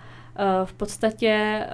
v 0.66 0.74
podstatě 0.74 1.28
e, 1.28 1.68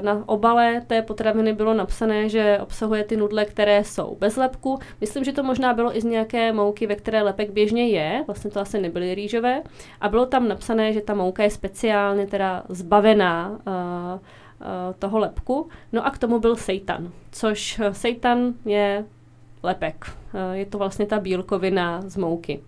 na 0.00 0.22
obale 0.26 0.82
té 0.86 1.02
potraviny 1.02 1.52
bylo 1.52 1.74
napsané, 1.74 2.28
že 2.28 2.58
obsahuje 2.62 3.04
ty 3.04 3.16
nudle, 3.16 3.44
které 3.44 3.84
jsou 3.84 4.16
bez 4.20 4.36
lepku. 4.36 4.78
Myslím, 5.00 5.24
že 5.24 5.32
to 5.32 5.42
možná 5.42 5.74
bylo 5.74 5.96
i 5.96 6.00
z 6.00 6.04
nějaké 6.04 6.52
mouky, 6.52 6.86
ve 6.86 6.96
které 6.96 7.22
lepek 7.22 7.50
běžně 7.50 7.88
je, 7.88 8.24
vlastně 8.26 8.50
to 8.50 8.60
asi 8.60 8.80
nebyly 8.80 9.14
rýžové. 9.14 9.62
A 10.00 10.08
bylo 10.08 10.26
tam 10.26 10.48
napsané, 10.48 10.92
že 10.92 11.00
ta 11.00 11.14
mouka 11.14 11.42
je 11.42 11.50
speciálně 11.50 12.26
teda 12.26 12.62
zbavená 12.68 13.58
e, 13.66 14.94
toho 14.98 15.18
lepku. 15.18 15.68
No 15.92 16.06
a 16.06 16.10
k 16.10 16.18
tomu 16.18 16.38
byl 16.38 16.56
seitan, 16.56 17.12
což 17.32 17.80
seitan 17.92 18.54
je 18.64 19.04
lepek. 19.62 20.06
Je 20.52 20.66
to 20.66 20.78
vlastně 20.78 21.06
ta 21.06 21.18
bílkovina 21.18 22.02
z 22.06 22.16
mouky. 22.16 22.60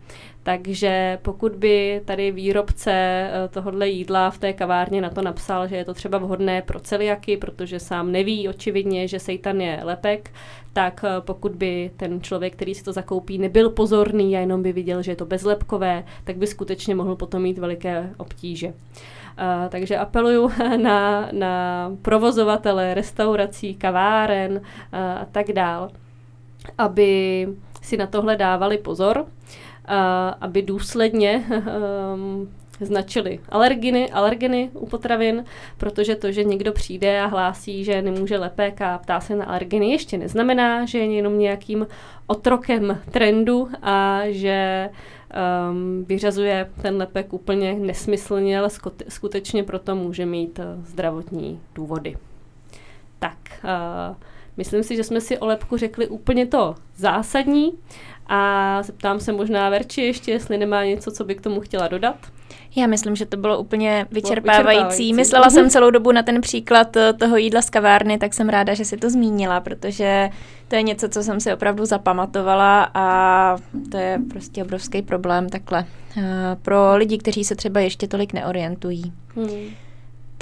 Takže 0.43 1.19
pokud 1.23 1.53
by 1.53 2.03
tady 2.05 2.31
výrobce 2.31 2.93
eh, 2.93 3.49
tohohle 3.49 3.89
jídla 3.89 4.31
v 4.31 4.39
té 4.39 4.53
kavárně 4.53 5.01
na 5.01 5.11
to 5.11 5.23
napsal, 5.23 5.69
že 5.69 5.77
je 5.77 5.85
to 5.85 5.95
třeba 5.95 6.19
vhodné 6.19 6.63
pro 6.63 6.81
celiaky, 6.81 7.37
protože 7.37 7.81
sám 7.81 8.13
neví 8.13 8.49
očividně, 8.49 9.09
že 9.09 9.19
seitan 9.19 9.61
je 9.61 9.81
lepek, 9.83 10.31
tak 10.73 11.05
eh, 11.05 11.21
pokud 11.21 11.53
by 11.53 11.91
ten 11.97 12.21
člověk, 12.21 12.53
který 12.53 12.75
si 12.75 12.85
to 12.85 12.93
zakoupí, 12.93 13.39
nebyl 13.39 13.71
pozorný 13.71 14.37
a 14.37 14.41
jenom 14.41 14.63
by 14.63 14.73
viděl, 14.73 15.03
že 15.03 15.13
je 15.13 15.17
to 15.17 15.27
bezlepkové, 15.27 16.05
tak 16.25 16.37
by 16.37 16.47
skutečně 16.47 16.95
mohl 16.95 17.17
potom 17.17 17.43
mít 17.43 17.59
veliké 17.59 18.11
obtíže. 18.17 18.69
Uh, 18.69 19.69
takže 19.69 19.99
apeluju 19.99 20.51
na, 20.83 21.29
na 21.33 21.91
provozovatele 22.03 22.95
restaurací, 22.95 23.75
kaváren 23.75 24.53
uh, 24.53 24.61
a 25.21 25.27
tak 25.33 25.53
dál, 25.53 25.91
aby 26.79 27.49
si 27.83 27.97
na 27.97 28.07
tohle 28.07 28.37
dávali 28.37 28.79
pozor 28.79 29.27
aby 30.41 30.63
důsledně 30.63 31.45
um, 32.15 32.49
značili 32.81 33.41
alerginy, 33.49 34.11
alergeny 34.11 34.71
u 34.75 34.87
potravin, 34.87 35.45
protože 35.79 36.17
to, 36.17 36.33
že 36.33 36.45
někdo 36.45 36.73
přijde 36.73 37.21
a 37.21 37.27
hlásí, 37.27 37.85
že 37.85 38.03
nemůže 38.03 38.39
lepek 38.39 38.81
a 38.81 38.99
ptá 38.99 39.21
se 39.21 39.37
na 39.37 39.45
alerginy, 39.45 39.91
ještě 39.91 40.19
neznamená, 40.19 40.87
že 40.87 40.99
je 40.99 41.15
jenom 41.15 41.39
nějakým 41.39 41.87
otrokem 42.27 43.01
trendu 43.11 43.69
a 43.83 44.21
že 44.29 44.91
um, 45.71 46.05
vyřazuje 46.05 46.71
ten 46.83 46.97
lepek 46.97 47.33
úplně 47.33 47.75
nesmyslně, 47.75 48.59
ale 48.59 48.69
skutečně 49.09 49.63
proto 49.63 49.97
může 49.97 50.27
mít 50.27 50.59
uh, 50.59 50.85
zdravotní 50.85 51.61
důvody. 51.75 52.17
Tak, 53.19 53.39
uh, 53.65 54.17
myslím 54.57 54.83
si, 54.83 54.97
že 54.97 55.05
jsme 55.05 55.21
si 55.21 55.39
o 55.39 55.47
lepku 55.47 55.77
řekli 55.77 56.07
úplně 56.07 56.47
to 56.47 56.75
zásadní. 56.97 57.73
A 58.27 58.83
zeptám 58.83 59.21
se 59.21 59.33
možná 59.33 59.71
Verči 59.71 60.03
ještě, 60.03 60.31
jestli 60.31 60.59
nemá 60.59 60.85
něco, 60.85 61.11
co 61.11 61.25
by 61.25 61.35
k 61.35 61.41
tomu 61.41 61.61
chtěla 61.61 61.89
dodat. 61.89 62.17
Já 62.77 62.87
myslím, 62.87 63.17
že 63.17 63.27
to 63.27 63.37
bylo 63.37 63.59
úplně 63.59 64.07
vyčerpávající. 64.11 64.69
vyčerpávající. 64.71 65.13
Myslela 65.13 65.51
jsem 65.51 65.71
celou 65.71 65.91
dobu 65.91 66.13
na 66.13 66.23
ten 66.23 66.41
příklad 66.41 66.97
eh, 66.97 67.13
toho 67.13 67.37
jídla 67.37 67.63
z 67.63 67.71
kavárny, 67.71 68.19
tak 68.19 68.35
jsem 68.35 68.49
ráda, 68.49 68.75
že 68.75 68.85
si 68.85 68.97
to 68.97 69.11
zmínila, 69.11 69.61
protože 69.61 70.31
to 70.69 70.77
je 70.77 70.83
něco, 70.83 71.09
co 71.09 71.23
jsem 71.23 71.41
si 71.41 71.53
opravdu 71.53 71.85
zapamatovala 71.85 72.91
a 72.95 73.57
to 73.91 73.97
je 73.97 74.21
prostě 74.31 74.63
obrovský 74.63 75.03
problém 75.03 75.49
takhle 75.49 75.85
eh, 76.17 76.23
pro 76.63 76.97
lidi, 76.97 77.19
kteří 77.19 77.45
se 77.45 77.55
třeba 77.55 77.81
ještě 77.81 78.09
tolik 78.09 78.33
neorientují. 78.33 79.13
Hmm. 79.37 79.75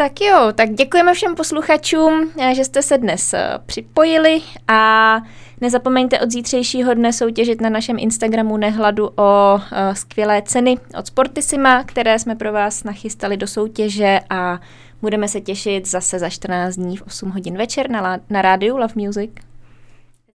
Tak 0.00 0.20
jo, 0.20 0.52
tak 0.54 0.70
děkujeme 0.70 1.14
všem 1.14 1.34
posluchačům, 1.34 2.30
eh, 2.38 2.54
že 2.54 2.64
jste 2.64 2.82
se 2.82 2.98
dnes 2.98 3.34
připojili 3.66 4.42
a 4.68 5.22
Nezapomeňte 5.60 6.20
od 6.20 6.30
zítřejšího 6.30 6.94
dne 6.94 7.12
soutěžit 7.12 7.60
na 7.60 7.68
našem 7.68 7.96
Instagramu 7.98 8.56
Nehladu 8.56 9.10
o 9.16 9.54
uh, 9.54 9.60
skvělé 9.92 10.42
ceny 10.42 10.76
od 10.98 11.06
Sportissima, 11.06 11.84
které 11.84 12.18
jsme 12.18 12.36
pro 12.36 12.52
vás 12.52 12.84
nachystali 12.84 13.36
do 13.36 13.46
soutěže 13.46 14.20
a 14.30 14.60
budeme 15.02 15.28
se 15.28 15.40
těšit 15.40 15.88
zase 15.88 16.18
za 16.18 16.28
14 16.28 16.74
dní 16.74 16.96
v 16.96 17.02
8 17.02 17.30
hodin 17.30 17.56
večer 17.56 17.90
na, 17.90 18.18
na 18.30 18.42
rádiu 18.42 18.76
Love 18.76 18.94
Music. 18.96 19.30